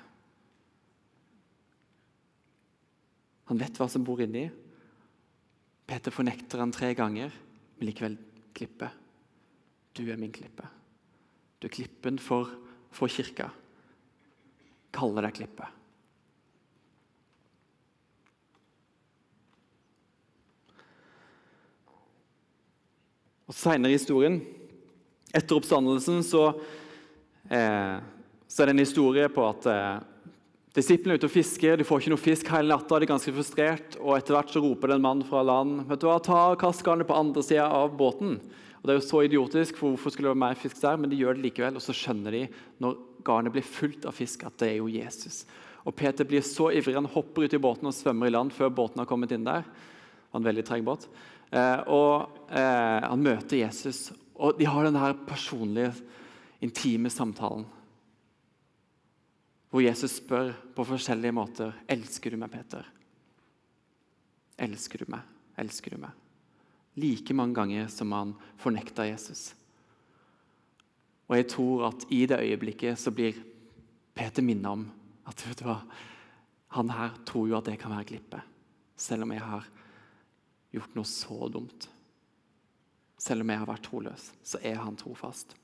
Han 3.50 3.58
vet 3.58 3.78
hva 3.80 3.88
som 3.90 4.04
bor 4.06 4.20
inni. 4.22 4.44
Peter 5.90 6.14
fornekter 6.14 6.60
han 6.62 6.74
tre 6.74 6.92
ganger, 6.94 7.32
men 7.78 7.88
likevel 7.88 8.18
Klippe. 8.54 8.90
Du 9.96 10.04
er 10.06 10.20
min 10.20 10.30
klippe. 10.30 10.66
Du 11.58 11.66
er 11.66 11.74
klippen 11.74 12.20
for, 12.22 12.52
for 12.94 13.10
kirka. 13.10 13.48
Kaller 14.94 15.26
deg 15.26 15.40
Klippe. 15.40 15.66
Og 23.50 23.56
Senere 23.56 23.90
i 23.90 23.96
historien, 23.98 24.36
etter 25.34 25.58
oppstandelsen, 25.58 26.20
så, 26.22 26.52
eh, 27.50 27.96
så 28.46 28.62
er 28.62 28.70
det 28.70 28.74
en 28.76 28.82
historie 28.84 29.26
på 29.26 29.42
at 29.42 29.66
eh, 29.66 29.96
disiplene 30.78 31.16
er 31.16 31.18
ute 31.18 31.26
og 31.26 31.34
fisker. 31.34 31.74
De 31.74 31.86
får 31.86 32.04
ikke 32.04 32.12
noe 32.12 32.22
fisk 32.22 32.50
hele 32.54 32.70
natta, 32.70 33.00
de 33.00 33.08
er 33.08 33.10
ganske 33.10 33.34
frustrert. 33.34 33.96
og 33.98 34.14
Etter 34.14 34.36
hvert 34.36 34.54
så 34.54 34.62
roper 34.62 34.92
det 34.92 35.00
en 35.00 35.06
mann 35.08 35.24
fra 35.26 35.42
land 35.42 35.82
vet 35.90 35.98
du 35.98 36.06
hva, 36.06 36.20
ta 36.22 36.54
kast 36.60 36.84
garnet 36.86 37.10
på 37.10 37.16
andre 37.18 37.42
sida 37.42 37.66
av 37.66 37.96
båten. 37.98 38.38
Og 38.78 38.86
Det 38.86 38.94
er 38.94 39.00
jo 39.00 39.08
så 39.08 39.24
idiotisk, 39.26 39.80
for 39.82 39.96
hvorfor 39.96 40.14
skulle 40.14 40.30
det 40.30 40.36
være 40.36 40.44
mer 40.46 40.62
fisk 40.62 40.78
der? 40.80 41.02
Men 41.02 41.10
de 41.10 41.18
gjør 41.18 41.34
det 41.34 41.44
likevel, 41.48 41.74
og 41.74 41.82
så 41.82 41.96
skjønner 41.96 42.38
de 42.38 42.44
når 42.78 42.96
garnet 43.26 43.52
blir 43.52 43.66
fullt 43.66 44.06
av 44.06 44.14
fisk, 44.14 44.46
at 44.46 44.62
det 44.62 44.70
er 44.70 44.78
jo 44.78 44.86
Jesus. 44.94 45.42
Og 45.82 45.96
Peter 45.98 46.22
blir 46.22 46.46
så 46.46 46.70
ivrig, 46.70 46.94
han 46.94 47.10
hopper 47.10 47.50
ut 47.50 47.58
i 47.58 47.60
båten 47.60 47.90
og 47.90 47.98
svømmer 47.98 48.30
i 48.30 48.36
land 48.36 48.54
før 48.54 48.70
båten 48.70 49.02
har 49.02 49.10
kommet 49.10 49.34
inn 49.34 49.48
der. 49.48 49.66
Han 50.30 50.38
er 50.38 50.44
en 50.44 50.50
veldig 50.52 50.66
treg 50.70 50.86
båt. 50.86 51.10
Eh, 51.50 51.80
og 51.90 52.46
eh, 52.50 53.02
Han 53.08 53.24
møter 53.24 53.62
Jesus, 53.62 54.10
og 54.34 54.58
de 54.58 54.68
har 54.68 54.86
denne 54.86 55.12
personlige, 55.26 55.92
intime 56.60 57.10
samtalen. 57.10 57.64
Hvor 59.70 59.80
Jesus 59.80 60.18
spør 60.18 60.50
på 60.74 60.84
forskjellige 60.84 61.32
måter 61.32 61.76
elsker 61.88 62.34
du 62.34 62.40
meg, 62.40 62.50
Peter. 62.52 62.84
Elsker 64.60 65.00
du 65.00 65.12
meg? 65.14 65.24
Elsker 65.60 65.94
du 65.94 66.02
meg? 66.02 66.12
Like 67.00 67.36
mange 67.38 67.56
ganger 67.56 67.88
som 67.88 68.12
han 68.12 68.34
fornekta 68.60 69.06
Jesus. 69.08 69.54
Og 71.30 71.38
jeg 71.38 71.46
tror 71.52 71.86
at 71.88 72.04
i 72.10 72.24
det 72.28 72.42
øyeblikket 72.42 72.98
så 72.98 73.12
blir 73.14 73.38
Peter 74.18 74.42
minnet 74.42 74.68
om 74.68 74.84
at 75.30 75.46
vet 75.46 75.62
du 75.62 75.68
hva, 75.68 75.78
han 76.74 76.90
her 76.92 77.14
tror 77.26 77.46
jo 77.48 77.56
at 77.58 77.70
det 77.70 77.78
kan 77.80 77.94
være 77.94 78.08
glippe, 78.10 78.40
selv 78.98 79.24
om 79.24 79.32
jeg 79.32 79.42
har 79.42 79.68
gjort 80.74 80.94
noe 80.96 81.08
så 81.08 81.48
dumt. 81.52 81.88
Selv 83.20 83.44
om 83.44 83.50
jeg 83.52 83.60
har 83.60 83.68
vært 83.68 83.84
troløs, 83.84 84.30
så 84.46 84.60
er 84.64 84.78
han 84.80 84.96
trofast. 84.98 85.56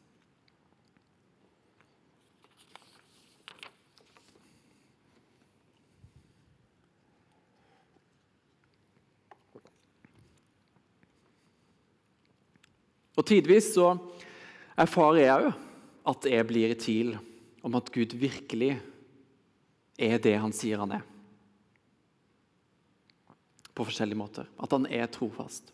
Og 13.17 13.25
Tidvis 13.25 13.71
så 13.73 13.95
erfarer 14.77 15.23
jeg 15.23 15.47
òg 15.49 15.63
at 16.07 16.27
jeg 16.31 16.47
blir 16.47 16.71
i 16.71 16.79
tvil 16.79 17.15
om 17.65 17.75
at 17.79 17.89
Gud 17.91 18.13
virkelig 18.21 18.77
er 19.97 20.21
det 20.23 20.37
han 20.39 20.53
sier 20.55 20.83
han 20.85 20.99
er 20.99 21.16
på 23.77 23.85
forskjellige 23.85 24.19
måter. 24.19 24.49
At 24.59 24.73
han 24.73 24.89
er 24.89 25.11
trofast. 25.13 25.73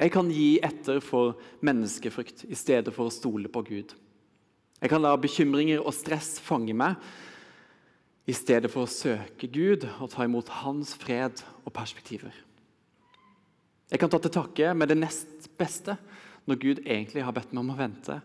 Jeg 0.00 0.12
kan 0.14 0.30
gi 0.32 0.54
etter 0.64 1.02
for 1.04 1.34
menneskefrykt 1.66 2.46
i 2.48 2.56
stedet 2.56 2.94
for 2.96 3.10
å 3.10 3.12
stole 3.12 3.50
på 3.52 3.64
Gud. 3.66 3.92
Jeg 4.80 4.92
kan 4.92 5.02
la 5.04 5.12
bekymringer 5.20 5.82
og 5.82 5.92
stress 5.92 6.38
fange 6.40 6.72
meg 6.72 6.96
i 8.30 8.36
stedet 8.36 8.70
for 8.72 8.86
å 8.86 8.90
søke 8.90 9.50
Gud 9.52 9.84
og 9.98 10.08
ta 10.12 10.24
imot 10.24 10.48
hans 10.62 10.94
fred 10.96 11.42
og 11.66 11.74
perspektiver. 11.76 12.32
Jeg 13.90 14.00
kan 14.00 14.12
ta 14.12 14.20
til 14.22 14.32
takke 14.32 14.72
med 14.72 14.88
det 14.88 15.00
nest 15.02 15.50
beste 15.58 15.98
når 16.48 16.62
Gud 16.62 16.80
egentlig 16.86 17.26
har 17.26 17.34
bedt 17.36 17.52
meg 17.52 17.64
om 17.64 17.74
å 17.74 17.78
vente 17.80 18.20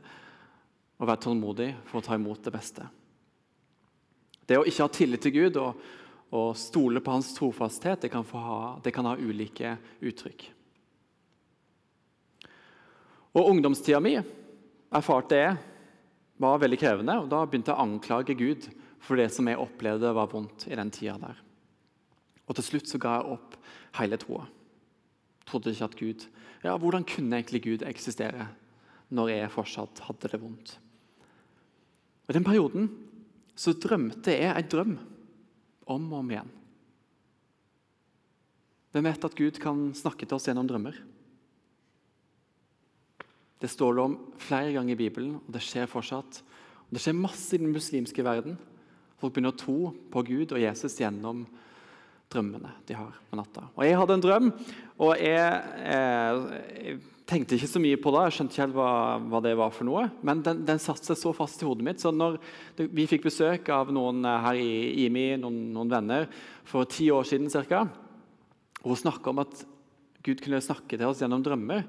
og 0.96 1.10
være 1.10 1.24
tålmodig 1.26 1.72
for 1.90 2.00
å 2.00 2.06
ta 2.06 2.16
imot 2.16 2.46
det 2.46 2.54
beste. 2.56 2.86
Det 4.46 4.62
å 4.62 4.64
ikke 4.64 4.86
ha 4.86 4.94
tillit 4.94 5.26
til 5.26 5.36
Gud 5.42 5.58
og 5.60 5.82
å 6.34 6.50
stole 6.58 7.02
på 7.04 7.14
hans 7.14 7.34
trofasthet, 7.36 8.02
det 8.02 8.10
kan, 8.14 8.26
ha, 8.34 8.80
det 8.84 8.92
kan 8.96 9.06
ha 9.06 9.16
ulike 9.18 9.76
uttrykk. 10.02 10.48
Og 13.36 13.52
Ungdomstida 13.52 14.00
mi 14.00 14.16
erfarte 14.16 15.40
jeg 15.40 15.56
var 16.42 16.60
veldig 16.62 16.80
krevende. 16.80 17.18
og 17.20 17.30
Da 17.32 17.44
begynte 17.46 17.74
jeg 17.74 17.78
å 17.78 17.86
anklage 17.86 18.38
Gud 18.40 18.68
for 19.04 19.20
det 19.20 19.30
som 19.34 19.48
jeg 19.48 19.60
opplevde 19.62 20.14
var 20.16 20.32
vondt 20.32 20.68
i 20.70 20.78
den 20.78 20.92
tida 20.94 21.18
der. 21.22 21.42
Og 22.46 22.58
til 22.58 22.68
slutt 22.70 22.90
så 22.90 23.00
ga 23.02 23.18
jeg 23.18 23.36
opp 23.36 23.58
hele 24.00 24.20
troa. 24.22 24.46
Trodde 25.46 25.74
ikke 25.74 25.90
at 25.90 26.00
Gud 26.00 26.28
Ja, 26.66 26.74
hvordan 26.82 27.04
kunne 27.06 27.38
egentlig 27.38 27.62
Gud 27.62 27.84
eksistere 27.86 28.48
når 29.14 29.30
jeg 29.30 29.52
fortsatt 29.54 30.00
hadde 30.08 30.32
det 30.32 30.40
vondt? 30.42 30.72
Og 32.26 32.32
I 32.32 32.38
den 32.40 32.48
perioden 32.48 32.88
så 33.54 33.76
drømte 33.78 34.34
jeg 34.34 34.50
en 34.50 34.72
drøm 34.72 34.96
om 35.86 36.06
og 36.12 36.22
om 36.22 36.32
igjen. 36.34 36.54
Hvem 38.96 39.10
vet 39.10 39.28
at 39.28 39.36
Gud 39.36 39.60
kan 39.60 39.90
snakke 39.98 40.24
til 40.24 40.38
oss 40.38 40.48
gjennom 40.48 40.68
drømmer? 40.70 40.98
Det 43.60 43.72
står 43.72 43.96
det 43.96 44.04
om 44.06 44.16
flere 44.40 44.72
ganger 44.76 44.96
i 44.96 45.00
Bibelen, 45.00 45.36
og 45.40 45.52
det 45.52 45.64
skjer 45.64 45.90
fortsatt. 45.90 46.42
Og 46.86 46.96
det 46.96 47.02
skjer 47.04 47.18
masse 47.18 47.56
i 47.56 47.60
den 47.60 47.74
muslimske 47.74 48.24
verden. 48.26 48.58
Folk 49.20 49.36
begynner 49.36 49.56
å 49.56 49.60
tro 49.60 49.92
på 50.12 50.24
Gud 50.28 50.54
og 50.54 50.62
Jesus 50.62 50.98
gjennom 51.00 51.46
drømmene 52.32 52.72
de 52.88 52.98
har 52.98 53.16
på 53.30 53.40
natta. 53.40 53.68
Og 53.76 53.84
Jeg 53.86 53.98
hadde 54.00 54.18
en 54.18 54.24
drøm, 54.24 54.48
og 55.00 55.12
jeg, 55.20 55.50
eh, 55.86 56.40
jeg 56.86 57.00
tenkte 57.26 57.58
ikke 57.58 57.70
så 57.70 57.82
mye 57.82 57.98
på 58.02 58.12
det, 58.14 58.24
jeg 58.28 58.36
skjønte 58.38 58.54
ikke 58.54 58.64
helt 58.64 58.76
hva, 58.78 58.90
hva 59.32 59.42
det 59.42 59.54
var 59.58 59.72
for 59.74 59.88
noe. 59.88 60.06
Men 60.26 60.42
den, 60.46 60.62
den 60.68 60.82
satte 60.82 61.08
seg 61.10 61.18
så 61.20 61.34
fast 61.36 61.62
i 61.64 61.68
hodet 61.68 61.86
mitt. 61.88 62.02
Så 62.02 62.12
når 62.14 62.38
vi 62.78 63.08
fikk 63.10 63.26
besøk 63.26 63.70
av 63.74 63.90
noen 63.94 64.22
eh, 64.26 64.42
her 64.46 64.60
i 64.62 65.06
IMI, 65.06 65.28
noen, 65.42 65.58
noen 65.74 65.94
venner, 65.94 66.28
for 66.70 66.88
ti 66.90 67.10
år 67.14 67.26
siden 67.28 67.50
ca., 67.50 67.86
og 68.86 68.92
hun 68.92 69.02
snakka 69.02 69.32
om 69.32 69.42
at 69.42 69.64
Gud 70.26 70.42
kunne 70.46 70.62
snakke 70.62 70.98
til 70.98 71.08
oss 71.08 71.24
gjennom 71.24 71.42
drømmer, 71.46 71.86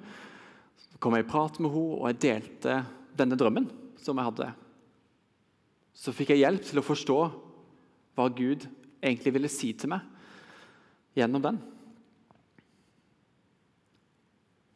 så 0.80 1.00
kom 1.00 1.16
jeg 1.16 1.26
i 1.26 1.28
prat 1.28 1.60
med 1.60 1.72
henne, 1.74 1.98
og 2.00 2.08
jeg 2.08 2.22
delte 2.24 2.78
denne 3.16 3.36
drømmen 3.36 3.68
som 4.00 4.16
jeg 4.16 4.30
hadde. 4.30 4.48
Så 5.96 6.12
fikk 6.16 6.32
jeg 6.32 6.44
hjelp 6.44 6.64
til 6.64 6.80
å 6.80 6.84
forstå 6.84 7.20
hva 8.16 8.28
Gud 8.32 8.64
egentlig 9.04 9.32
ville 9.36 9.52
si 9.52 9.74
til 9.76 9.92
meg 9.92 10.04
gjennom 11.16 11.44
den. 11.44 11.60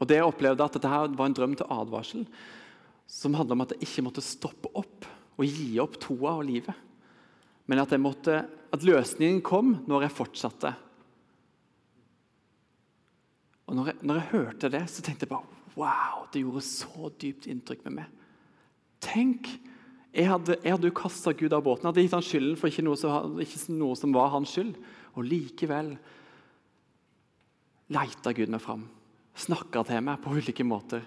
Og 0.01 0.09
det 0.09 0.17
jeg 0.17 0.27
opplevde 0.27 0.65
at 0.65 0.77
dette 0.77 0.91
her 0.91 1.13
var 1.13 1.29
en 1.29 1.37
drøm 1.37 1.55
til 1.59 1.69
advarsel, 1.69 2.25
som 3.11 3.35
handla 3.37 3.57
om 3.57 3.65
at 3.67 3.75
jeg 3.75 3.85
ikke 3.89 4.05
måtte 4.07 4.25
stoppe 4.25 4.71
opp 4.79 5.09
og 5.41 5.45
gi 5.45 5.75
opp 5.83 5.99
troa 6.01 6.39
og 6.39 6.47
livet. 6.49 6.87
Men 7.69 7.83
at, 7.83 7.93
måtte, 8.01 8.41
at, 8.73 8.87
løsningen 8.87 9.43
kom 9.47 9.75
når 9.91 10.07
jeg 10.07 10.17
fortsatte. 10.17 10.73
Og 13.69 13.77
når 13.77 13.93
jeg, 13.93 13.99
når 14.03 14.19
jeg, 14.19 14.31
hørte 14.33 14.71
det, 14.73 14.85
så 14.91 15.05
tenkte 15.07 15.27
jeg 15.27 15.35
bare 15.35 15.59
Wow, 15.79 16.25
det 16.33 16.43
gjorde 16.43 16.65
så 16.67 17.09
dypt 17.23 17.47
inntrykk 17.49 17.85
med 17.87 18.01
meg. 18.01 18.23
Tenk! 19.01 19.47
Jeg 20.11 20.27
hadde, 20.27 20.57
jeg 20.65 20.75
hadde 20.75 20.89
jo 20.91 20.97
kasta 20.99 21.31
Gud 21.39 21.55
av 21.55 21.63
båten. 21.63 21.87
Jeg 21.87 21.93
hadde 21.93 22.03
gitt 22.03 22.17
han 22.17 22.25
skylden 22.27 22.57
for 22.59 22.73
ikke 22.73 22.83
noe, 22.83 22.99
som, 22.99 23.37
ikke 23.39 23.77
noe 23.77 23.95
som 23.97 24.17
var 24.17 24.33
hans 24.35 24.51
skyld. 24.57 24.73
Og 25.15 25.29
likevel 25.29 25.93
leita 27.95 28.35
Gud 28.35 28.51
meg 28.51 28.65
fram 28.65 28.83
snakka 29.39 29.85
til 29.87 30.03
meg 30.05 30.23
på 30.23 30.33
ulike 30.37 30.67
måter 30.67 31.05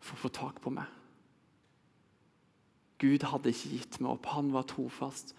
for 0.00 0.16
å 0.16 0.22
få 0.26 0.32
tak 0.34 0.60
på 0.62 0.72
meg. 0.74 0.86
Gud 3.02 3.26
hadde 3.28 3.52
ikke 3.52 3.72
gitt 3.74 3.98
meg 4.00 4.14
opp. 4.14 4.28
Han 4.32 4.52
var 4.54 4.68
trofast 4.70 5.34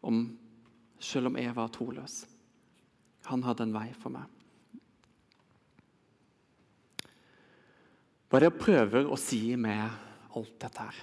om, 0.00 0.24
selv 1.02 1.28
om 1.28 1.36
jeg 1.36 1.52
var 1.56 1.72
troløs. 1.74 2.22
Han 3.28 3.44
hadde 3.46 3.66
en 3.66 3.74
vei 3.76 3.90
for 3.98 4.14
meg. 4.14 4.28
Hva 8.32 8.38
er 8.38 8.46
det 8.46 8.48
jeg 8.48 8.62
prøver 8.62 9.10
å 9.12 9.18
si 9.20 9.42
med 9.60 9.82
alt 10.32 10.54
dette 10.62 10.86
her? 10.86 11.00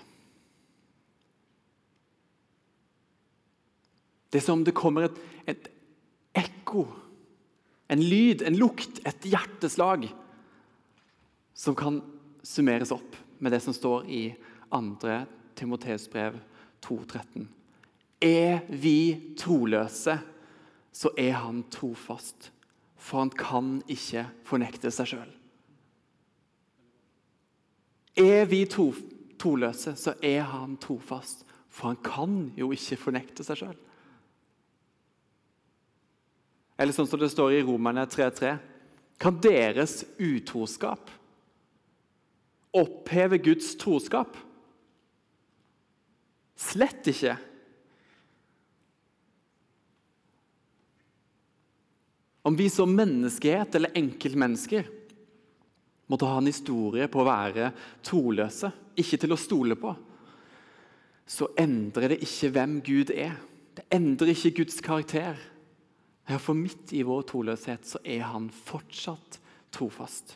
Det 4.29 4.39
er 4.39 4.45
som 4.45 4.59
om 4.59 4.65
det 4.65 4.73
kommer 4.77 5.05
et, 5.05 5.19
et 5.49 5.69
ekko, 6.37 6.87
en 7.89 8.01
lyd, 8.01 8.41
en 8.45 8.57
lukt, 8.57 9.01
et 9.05 9.29
hjerteslag 9.29 10.07
som 11.59 11.75
kan 11.75 12.01
summeres 12.41 12.91
opp 12.91 13.15
med 13.37 13.51
det 13.51 13.59
som 13.59 13.73
står 13.73 14.05
i 14.07 14.35
2. 14.71 15.25
Timoteus 15.55 16.05
brev 16.11 16.37
2,13. 16.81 17.47
Er 18.19 18.61
vi 18.69 19.33
troløse, 19.35 20.15
så 20.91 21.11
er 21.17 21.35
han 21.43 21.65
trofast, 21.71 22.51
for 22.95 23.25
han 23.25 23.33
kan 23.35 23.73
ikke 23.91 24.23
fornekte 24.47 24.91
seg 24.91 25.11
sjøl. 25.11 25.35
Er 28.19 28.47
vi 28.47 28.63
tro, 28.71 28.93
troløse, 29.39 29.97
så 29.99 30.15
er 30.23 30.47
han 30.47 30.79
trofast, 30.79 31.43
for 31.67 31.91
han 31.91 32.01
kan 32.03 32.41
jo 32.55 32.71
ikke 32.71 33.03
fornekte 33.03 33.43
seg 33.43 33.65
sjøl. 33.65 33.77
Eller 36.79 36.95
sånn 36.95 37.07
som 37.11 37.19
det 37.19 37.33
står 37.35 37.57
i 37.57 37.63
Romerne 37.67 38.07
3.3.: 38.07 38.55
Kan 39.19 39.43
deres 39.43 40.05
utroskap 40.15 41.18
oppheve 42.75 43.39
Guds 43.41 43.73
troskap? 43.79 44.37
Slett 46.59 47.07
ikke. 47.07 47.37
Om 52.49 52.55
vi 52.55 52.69
som 52.71 52.91
menneskehet 52.95 53.75
eller 53.75 53.95
enkeltmennesker 53.99 54.87
måtte 56.09 56.25
ha 56.25 56.39
en 56.41 56.49
historie 56.49 57.05
på 57.11 57.21
å 57.21 57.27
være 57.27 57.69
troløse, 58.05 58.71
ikke 58.97 59.19
til 59.21 59.35
å 59.35 59.39
stole 59.39 59.77
på, 59.79 59.93
så 61.29 61.51
endrer 61.61 62.15
det 62.15 62.23
ikke 62.25 62.49
hvem 62.55 62.79
Gud 62.85 63.13
er. 63.13 63.35
Det 63.77 63.85
endrer 63.93 64.33
ikke 64.33 64.63
Guds 64.63 64.81
karakter. 64.81 65.37
For 66.41 66.57
midt 66.57 66.93
i 66.97 67.03
vår 67.05 67.23
troløshet 67.29 67.85
så 67.89 68.01
er 68.01 68.25
han 68.31 68.49
fortsatt 68.49 69.37
trofast. 69.73 70.35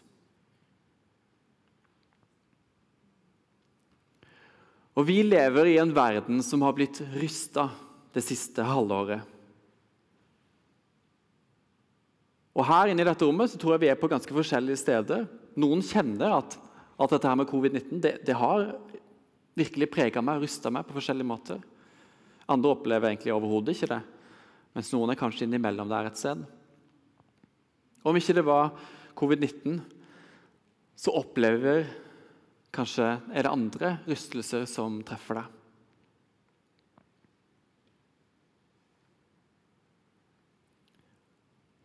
Og 4.93 5.07
Vi 5.07 5.23
lever 5.25 5.71
i 5.71 5.77
en 5.81 5.93
verden 5.93 6.41
som 6.45 6.61
har 6.65 6.75
blitt 6.77 7.01
rysta 7.15 7.69
det 8.13 8.21
siste 8.25 8.65
halvåret. 8.65 9.23
Og 12.53 12.65
Her 12.69 12.91
inne 12.91 13.01
i 13.01 13.07
dette 13.07 13.25
rommet 13.25 13.49
så 13.49 13.57
tror 13.57 13.75
jeg 13.75 13.87
vi 13.87 13.89
er 13.89 13.97
på 13.97 14.09
ganske 14.11 14.35
forskjellige 14.35 14.83
steder. 14.83 15.25
Noen 15.57 15.81
kjenner 15.85 16.37
at, 16.37 16.57
at 17.01 17.15
dette 17.15 17.29
her 17.29 17.39
med 17.39 17.49
covid-19 17.49 18.01
det, 18.01 18.13
det, 18.27 18.35
har 18.37 18.67
virkelig 19.57 19.89
prega 19.89 20.21
meg 20.21 20.37
og 20.37 20.45
rysta 20.45 20.69
meg 20.73 20.85
på 20.85 20.97
forskjellige 20.99 21.29
måter. 21.29 21.63
Andre 22.45 22.75
opplever 22.75 23.09
egentlig 23.09 23.33
overhodet 23.33 23.73
ikke 23.73 23.89
det, 23.95 24.01
mens 24.77 24.91
noen 24.93 25.13
er 25.13 25.17
kanskje 25.17 25.47
innimellom 25.47 25.89
der 25.89 26.09
et 26.09 26.19
sted. 26.19 26.43
Om 28.05 28.17
ikke 28.19 28.35
det 28.37 28.45
var 28.45 28.73
covid-19, 29.17 29.79
så 30.99 31.13
opplever 31.17 31.87
Kanskje 32.73 33.05
er 33.29 33.45
det 33.45 33.51
andre 33.53 33.97
rystelser 34.07 34.65
som 34.69 34.97
treffer 35.05 35.37
deg. 35.37 35.59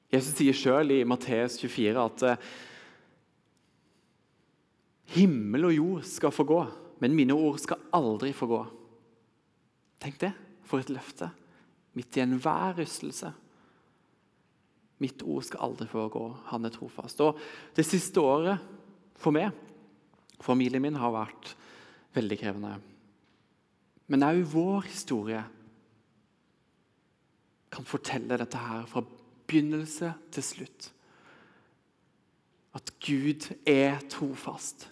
Jesus 0.09 0.39
sier 0.39 0.57
sjøl 0.57 0.95
i 0.95 1.03
Matteus 1.05 1.59
24 1.61 2.01
at 2.01 2.25
eh, 2.25 2.47
himmel 5.19 5.69
og 5.69 5.75
jord 5.77 6.09
skal 6.09 6.33
få 6.33 6.47
gå, 6.49 6.63
men 7.05 7.17
mine 7.17 7.37
ord 7.37 7.61
skal 7.61 7.83
aldri 7.93 8.33
få 8.33 8.49
gå. 8.49 8.63
Tenk 10.01 10.17
det, 10.25 10.33
for 10.65 10.81
et 10.81 10.93
løfte. 10.93 11.29
Midt 11.99 12.17
i 12.17 12.25
enhver 12.25 12.79
rystelse. 12.81 13.35
Mitt 15.05 15.21
ord 15.23 15.45
skal 15.45 15.69
aldri 15.69 15.87
få 15.91 16.09
gå. 16.13 16.25
Han 16.49 16.65
er 16.65 16.73
trofast. 16.73 17.21
Og 17.21 17.37
Det 17.77 17.85
siste 17.87 18.25
året 18.25 18.65
for 19.19 19.37
meg 19.37 19.53
Familien 20.43 20.83
min 20.85 20.99
har 21.01 21.15
vært 21.15 21.55
veldig 22.17 22.39
krevende. 22.41 22.75
Men 24.09 24.25
òg 24.25 24.43
vår 24.49 24.87
historie 24.89 25.41
kan 27.69 27.89
fortelle 27.89 28.39
dette 28.41 28.61
her 28.61 28.87
fra 28.89 29.03
begynnelse 29.49 30.13
til 30.35 30.45
slutt. 30.45 30.91
At 32.77 32.93
Gud 33.05 33.51
er 33.69 33.99
trofast. 34.11 34.89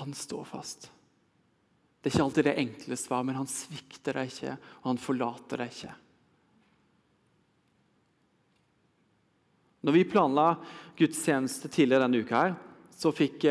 Han 0.00 0.14
står 0.14 0.46
fast. 0.48 0.90
Det 2.00 2.08
er 2.08 2.14
ikke 2.14 2.24
alltid 2.24 2.46
det 2.48 2.60
enkle 2.62 2.96
svar, 2.96 3.24
men 3.26 3.36
han 3.36 3.50
svikter 3.50 4.16
deg 4.16 4.30
ikke, 4.30 4.54
og 4.80 4.86
han 4.88 5.00
forlater 5.02 5.60
deg 5.60 5.74
ikke. 5.74 5.96
Når 9.84 9.96
vi 9.96 10.08
planla 10.08 10.46
gudstjeneste 10.96 11.68
tidligere 11.72 12.06
denne 12.06 12.20
uka, 12.24 12.40
her, 12.40 12.56
så 13.00 13.12
fikk 13.16 13.46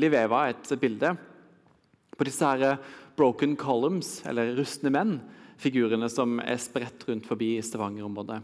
Liveva 0.00 0.46
et 0.48 0.70
bilde 0.80 1.12
på 2.14 2.24
disse 2.24 2.46
her 2.46 2.78
broken 3.18 3.56
columns, 3.56 4.22
eller 4.26 4.54
rustne 4.56 4.90
menn, 4.92 5.18
figurene 5.60 6.08
som 6.10 6.38
er 6.42 6.58
spredt 6.62 7.04
rundt 7.08 7.28
forbi 7.28 7.54
i 7.58 7.64
Stavanger-området. 7.64 8.40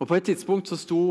Og 0.00 0.08
På 0.08 0.16
et 0.16 0.26
tidspunkt 0.30 0.70
så 0.70 0.78
sto 0.78 1.02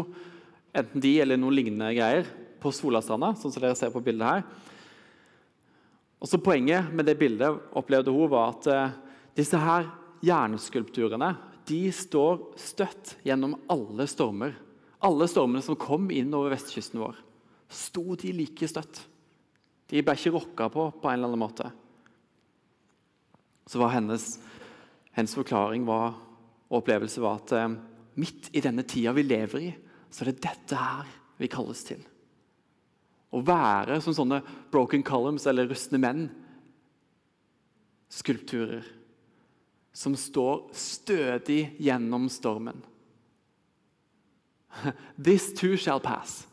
enten 0.76 1.04
de 1.04 1.14
eller 1.22 1.40
noen 1.40 1.56
lignende 1.56 1.92
greier 1.96 2.28
på 2.62 2.72
Solastranda, 2.74 3.34
sånn 3.36 3.54
som 3.54 3.64
dere 3.64 3.78
ser 3.78 3.94
på 3.94 4.04
bildet 4.04 4.28
her. 4.28 4.44
Og 6.22 6.30
så 6.30 6.40
Poenget 6.42 6.92
med 6.94 7.08
det 7.10 7.18
bildet 7.20 7.60
opplevde 7.78 8.14
hun 8.14 8.30
var 8.32 8.54
at 8.54 8.68
uh, 8.70 8.94
disse 9.38 9.58
her 9.58 9.90
jernskulpturene 10.24 11.34
de 11.70 11.82
står 11.94 12.40
støtt 12.60 13.16
gjennom 13.26 13.56
alle 13.72 14.06
stormer. 14.10 14.56
Alle 15.02 15.28
stormene 15.30 15.64
som 15.66 15.78
kom 15.80 16.10
inn 16.14 16.34
over 16.38 16.54
vestkysten 16.54 17.02
vår 17.02 17.20
sto 17.72 18.16
de 18.20 18.34
like 18.36 18.68
støtt. 18.68 19.02
De 19.92 20.04
ble 20.04 20.16
ikke 20.16 20.34
rokka 20.36 20.70
på 20.72 20.88
på 21.02 21.10
en 21.10 21.18
eller 21.20 21.32
annen 21.32 21.42
måte. 21.42 21.72
Så 23.68 23.80
var 23.80 23.94
hennes, 23.96 24.36
hennes 25.16 25.36
forklaring 25.36 25.86
var, 25.88 26.16
og 26.70 26.82
opplevelse 26.82 27.24
var 27.24 27.42
at 27.42 27.56
eh, 27.56 27.74
midt 28.20 28.50
i 28.56 28.64
denne 28.64 28.84
tida 28.88 29.14
vi 29.16 29.26
lever 29.28 29.68
i, 29.68 29.72
så 30.12 30.24
er 30.24 30.32
det 30.32 30.44
dette 30.44 30.80
her 30.80 31.12
vi 31.40 31.50
kalles 31.52 31.84
til. 31.88 32.02
Å 33.32 33.40
være 33.48 34.02
som 34.04 34.16
sånne 34.16 34.42
broken 34.72 35.04
columns 35.08 35.48
eller 35.48 35.70
rustne 35.72 36.00
menn. 36.02 36.26
Skulpturer 38.12 38.84
som 39.96 40.16
står 40.16 40.70
stødig 40.76 41.76
gjennom 41.80 42.28
stormen. 42.32 42.84
This 45.18 45.54
too 45.54 45.76
shall 45.76 46.00
pass. 46.00 46.48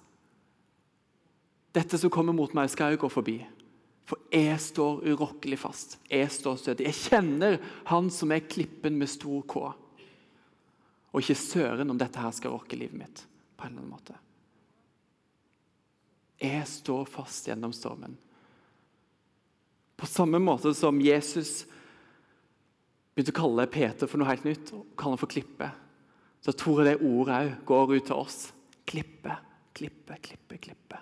Dette 1.77 1.99
som 2.01 2.11
kommer 2.13 2.37
mot 2.37 2.55
meg, 2.57 2.71
skal 2.73 2.95
jeg 2.95 3.01
gå 3.03 3.11
forbi. 3.13 3.39
For 4.09 4.21
jeg 4.33 4.57
står 4.65 5.03
urokkelig 5.05 5.59
fast. 5.61 5.99
Jeg 6.09 6.31
står 6.33 6.57
stødig. 6.63 6.87
Jeg 6.89 6.97
kjenner 7.11 7.59
Han 7.91 8.09
som 8.13 8.33
er 8.33 8.47
klippen 8.49 8.97
med 8.97 9.11
stor 9.13 9.43
K. 9.49 9.67
Og 11.13 11.21
ikke 11.21 11.37
søren 11.37 11.91
om 11.93 11.99
dette 12.01 12.21
her 12.21 12.33
skal 12.37 12.55
rokke 12.55 12.79
livet 12.79 12.97
mitt 12.97 13.25
på 13.59 13.67
en 13.67 13.73
eller 13.73 13.83
annen 13.83 13.93
måte. 13.93 14.17
Jeg 16.39 16.63
står 16.71 17.09
fast 17.11 17.49
gjennom 17.51 17.73
stormen. 17.75 18.15
På 19.99 20.07
samme 20.07 20.39
måte 20.39 20.71
som 20.79 21.01
Jesus 21.03 21.65
begynte 23.17 23.35
å 23.35 23.41
kalle 23.41 23.67
Peter 23.67 24.07
for 24.07 24.21
noe 24.21 24.31
helt 24.31 24.47
nytt, 24.47 24.71
og 24.71 24.93
kalle 24.95 25.17
han 25.17 25.21
for 25.25 25.33
klippe, 25.33 25.73
så 26.39 26.55
tror 26.55 26.85
jeg 26.85 26.93
det 26.93 27.09
ordet 27.09 27.41
òg 27.43 27.57
går 27.67 27.95
ut 27.97 28.07
til 28.07 28.15
oss. 28.15 28.39
Klippe, 28.87 29.35
klippe, 29.75 30.21
klippe, 30.23 30.61
klippe. 30.63 31.01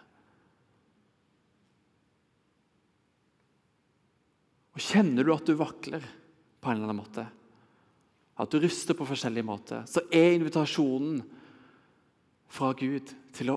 Og 4.76 4.84
Kjenner 4.84 5.24
du 5.24 5.32
at 5.32 5.48
du 5.48 5.56
vakler 5.56 6.04
på 6.60 6.68
en 6.68 6.76
eller 6.76 6.90
annen 6.90 7.00
måte, 7.00 7.24
at 8.36 8.52
du 8.52 8.60
ryster 8.60 8.96
på 8.96 9.06
forskjellige 9.08 9.48
måter, 9.48 9.86
så 9.88 10.02
er 10.12 10.34
invitasjonen 10.36 11.22
fra 12.52 12.74
Gud 12.76 13.12
til 13.34 13.54
å 13.54 13.56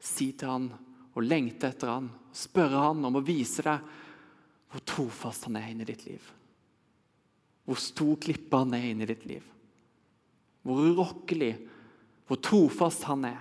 si 0.00 0.32
til 0.34 0.50
han 0.50 0.66
og 1.14 1.22
lengte 1.22 1.70
etter 1.70 1.92
han, 1.92 2.08
spørre 2.34 2.88
han 2.88 3.06
om 3.06 3.18
å 3.20 3.22
vise 3.22 3.62
deg 3.62 3.86
hvor 4.70 4.82
trofast 4.86 5.46
han 5.46 5.58
er 5.60 5.68
inni 5.70 5.86
ditt 5.86 6.02
liv. 6.06 6.26
Hvor 7.66 7.78
stor 7.78 8.16
klippe 8.22 8.58
han 8.58 8.74
er 8.74 8.88
inni 8.90 9.06
ditt 9.06 9.26
liv. 9.28 9.44
Hvor 10.66 10.82
urokkelig, 10.90 11.52
hvor 12.26 12.42
trofast 12.42 13.06
han 13.06 13.26
er. 13.30 13.38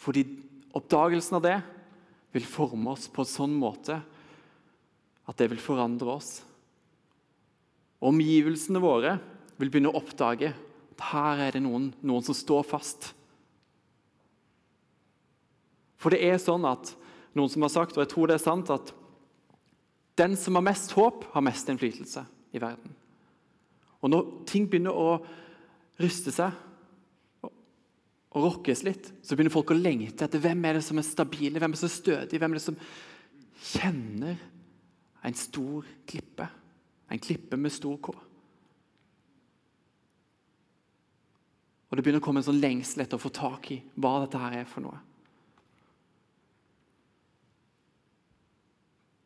Fordi 0.00 0.24
oppdagelsen 0.76 1.38
av 1.38 1.44
det 1.44 1.56
vil 2.36 2.46
forme 2.48 2.92
oss 2.92 3.08
på 3.08 3.24
en 3.24 3.30
sånn 3.30 3.56
måte 3.56 3.98
at 5.26 5.38
det 5.40 5.48
vil 5.50 5.62
forandre 5.62 6.18
oss. 6.18 6.30
Omgivelsene 8.04 8.82
våre 8.82 9.16
vil 9.56 9.72
begynne 9.72 9.90
å 9.90 9.98
oppdage 9.98 10.52
at 10.52 11.06
her 11.10 11.42
er 11.46 11.56
det 11.56 11.64
noen, 11.64 11.90
noen 12.04 12.24
som 12.24 12.36
står 12.36 12.66
fast. 12.68 13.10
For 16.00 16.12
det 16.12 16.22
er 16.28 16.38
sånn 16.40 16.64
at 16.68 16.92
noen 17.36 17.50
som 17.52 17.64
har 17.64 17.72
sagt, 17.72 17.96
og 17.96 18.04
jeg 18.04 18.12
tror 18.12 18.30
det 18.30 18.36
er 18.38 18.44
sant, 18.44 18.70
at 18.72 18.92
den 20.16 20.36
som 20.40 20.56
har 20.56 20.64
mest 20.64 20.94
håp, 20.96 21.26
har 21.34 21.44
mest 21.44 21.68
innflytelse 21.68 22.22
i 22.56 22.60
verden. 22.62 22.94
Og 24.00 24.12
når 24.12 24.30
ting 24.48 24.68
begynner 24.70 24.96
å 24.96 25.18
ryste 26.00 26.32
seg 26.32 26.52
og 28.36 28.44
rokkes 28.44 28.82
litt, 28.84 29.08
så 29.24 29.32
begynner 29.32 29.54
folk 29.54 29.72
å 29.72 29.78
lengte 29.78 30.26
etter 30.26 30.42
hvem 30.44 30.60
er 30.68 30.76
det 30.76 30.84
som 30.84 31.00
er 31.00 31.06
stabile, 31.06 31.56
hvem 31.56 31.72
er 31.72 31.78
det 31.78 31.80
som 31.80 31.88
er 31.88 31.96
stødig, 31.96 32.40
hvem 32.42 32.52
er 32.52 32.58
det 32.58 32.66
som 32.66 32.78
kjenner 33.72 34.36
en 35.26 35.38
stor 35.40 35.88
klippe. 36.06 36.48
En 37.08 37.22
klippe 37.22 37.56
med 37.56 37.72
stor 37.72 37.96
K. 38.02 38.12
Og 41.86 41.96
Det 41.96 42.02
begynner 42.02 42.20
å 42.20 42.26
komme 42.26 42.42
en 42.42 42.48
sånn 42.48 42.60
lengsel 42.60 43.04
etter 43.04 43.16
å 43.16 43.22
få 43.22 43.30
tak 43.32 43.70
i 43.72 43.78
hva 43.96 44.18
dette 44.24 44.40
her 44.42 44.58
er 44.60 44.68
for 44.68 44.84
noe. 44.84 44.98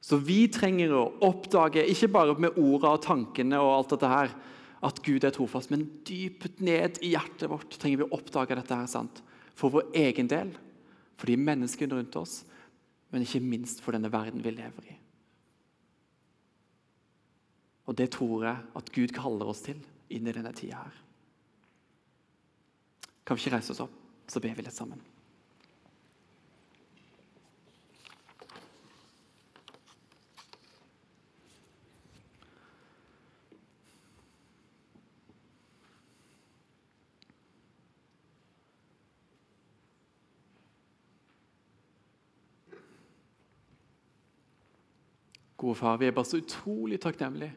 Så 0.05 0.19
vi 0.23 0.45
trenger 0.53 0.95
å 0.95 1.03
oppdage, 1.27 1.83
ikke 1.87 2.11
bare 2.15 2.35
med 2.39 2.57
ordene 2.59 2.95
og 2.95 3.03
tankene, 3.05 3.59
og 3.59 3.75
alt 3.75 3.93
dette 3.95 4.11
her, 4.11 4.33
at 4.87 5.03
Gud 5.05 5.25
er 5.25 5.35
trofast, 5.35 5.73
men 5.73 5.85
dypt 6.09 6.63
ned 6.65 7.03
i 7.05 7.13
hjertet 7.13 7.51
vårt 7.53 7.77
trenger 7.77 8.01
vi 8.01 8.07
å 8.07 8.17
oppdage 8.17 8.57
dette 8.57 8.79
her 8.79 8.89
sant? 8.89 9.21
For 9.59 9.73
vår 9.73 9.91
egen 10.01 10.31
del, 10.31 10.55
for 11.21 11.29
de 11.29 11.37
menneskene 11.37 11.99
rundt 11.99 12.17
oss, 12.17 12.41
men 13.13 13.27
ikke 13.27 13.43
minst 13.45 13.83
for 13.85 13.93
denne 13.97 14.13
verden 14.13 14.41
vi 14.45 14.55
lever 14.55 14.89
i. 14.89 14.97
Og 17.91 17.97
Det 17.99 18.07
tror 18.15 18.45
jeg 18.47 18.67
at 18.79 18.93
Gud 18.95 19.13
kaller 19.13 19.51
oss 19.51 19.65
til 19.67 19.81
inn 20.15 20.29
i 20.29 20.33
denne 20.33 20.53
tida 20.55 20.79
her. 20.85 20.99
Kan 23.27 23.37
vi 23.37 23.45
ikke 23.45 23.57
reise 23.57 23.75
oss 23.75 23.83
opp, 23.83 23.97
så 24.31 24.41
ber 24.41 24.55
vi 24.55 24.63
litt 24.63 24.77
sammen. 24.77 25.03
Gode 45.61 45.77
far, 45.77 45.99
vi 46.01 46.09
er 46.09 46.17
bare 46.17 46.29
så 46.29 46.41
utrolig 46.41 47.01
takknemlige 47.03 47.53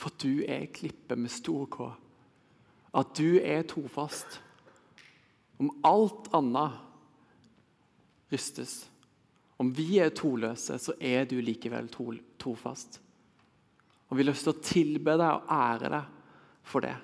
for 0.00 0.10
at 0.10 0.24
du 0.24 0.40
er 0.48 0.70
klippet 0.72 1.20
med 1.20 1.30
stor 1.30 1.68
K. 1.70 1.90
At 2.96 3.12
du 3.18 3.36
er 3.36 3.66
trofast. 3.68 4.40
Om 5.60 5.70
alt 5.86 6.32
annet 6.34 6.80
rystes, 8.32 8.88
om 9.60 9.70
vi 9.76 10.00
er 10.02 10.10
troløse, 10.16 10.78
så 10.80 10.96
er 10.98 11.28
du 11.30 11.36
likevel 11.38 11.90
trofast. 12.40 12.98
Og 14.08 14.16
vi 14.16 14.24
har 14.24 14.32
lyst 14.32 14.48
til 14.48 14.54
å 14.54 14.64
tilbe 14.64 15.14
deg 15.20 15.30
og 15.36 15.52
ære 15.54 15.92
deg 15.92 16.10
for 16.64 16.84
det. 16.84 16.96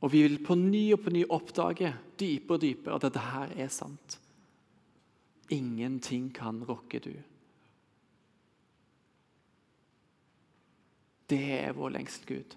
Og 0.00 0.12
vi 0.12 0.22
vil 0.26 0.40
på 0.44 0.56
ny 0.58 0.84
og 0.94 1.04
på 1.04 1.12
ny 1.14 1.24
oppdage 1.28 1.92
dypere 2.18 2.56
og 2.56 2.62
dypere 2.62 2.98
at 2.98 3.06
dette 3.06 3.30
her 3.30 3.54
er 3.56 3.70
sant. 3.72 4.18
Ingenting 5.48 6.30
kan 6.34 6.64
rokke 6.66 7.00
du. 7.02 7.14
Det 11.26 11.42
er 11.58 11.74
vår 11.74 11.96
lengsel, 11.96 12.26
Gud. 12.26 12.54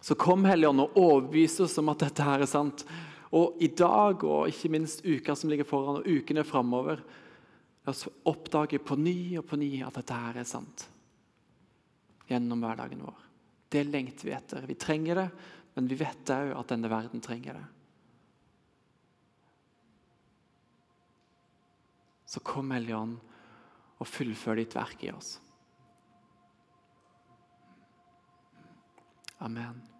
Så 0.00 0.14
kom 0.14 0.44
Helligånd 0.46 0.84
og 0.84 0.96
overbevis 1.00 1.58
oss 1.64 1.76
om 1.82 1.90
at 1.92 2.04
dette 2.06 2.24
her 2.24 2.44
er 2.44 2.48
sant. 2.48 2.84
Og 3.36 3.58
i 3.60 3.68
dag 3.74 4.22
og 4.24 4.48
ikke 4.48 4.70
minst 4.72 5.04
uka 5.04 5.34
som 5.36 5.50
ligger 5.50 5.68
foran, 5.68 6.00
og 6.00 6.06
ukene 6.08 6.44
framover, 6.46 7.02
la 7.84 7.92
oss 7.92 8.06
oppdage 8.28 8.80
på 8.80 8.96
ny 9.00 9.36
og 9.40 9.48
på 9.50 9.58
ny 9.60 9.70
at 9.84 9.98
dette 9.98 10.16
her 10.16 10.40
er 10.40 10.48
sant. 10.48 10.86
Gjennom 12.30 12.62
hverdagen 12.62 13.04
vår. 13.04 13.24
Det 13.68 13.82
lengter 13.88 14.28
vi 14.28 14.36
etter. 14.36 14.66
Vi 14.66 14.78
trenger 14.78 15.20
det, 15.20 15.28
men 15.74 15.90
vi 15.90 15.98
vet 15.98 16.32
òg 16.32 16.54
at 16.56 16.70
denne 16.72 16.90
verden 16.90 17.22
trenger 17.22 17.58
det. 17.58 17.66
Så 22.26 22.42
kom, 22.42 22.70
Hellige 22.74 22.98
Ånd, 22.98 23.18
og 23.96 24.08
fullfør 24.10 24.58
ditt 24.58 24.74
verk 24.76 25.04
i 25.06 25.12
oss. 25.14 25.36
Amen. 29.38 29.95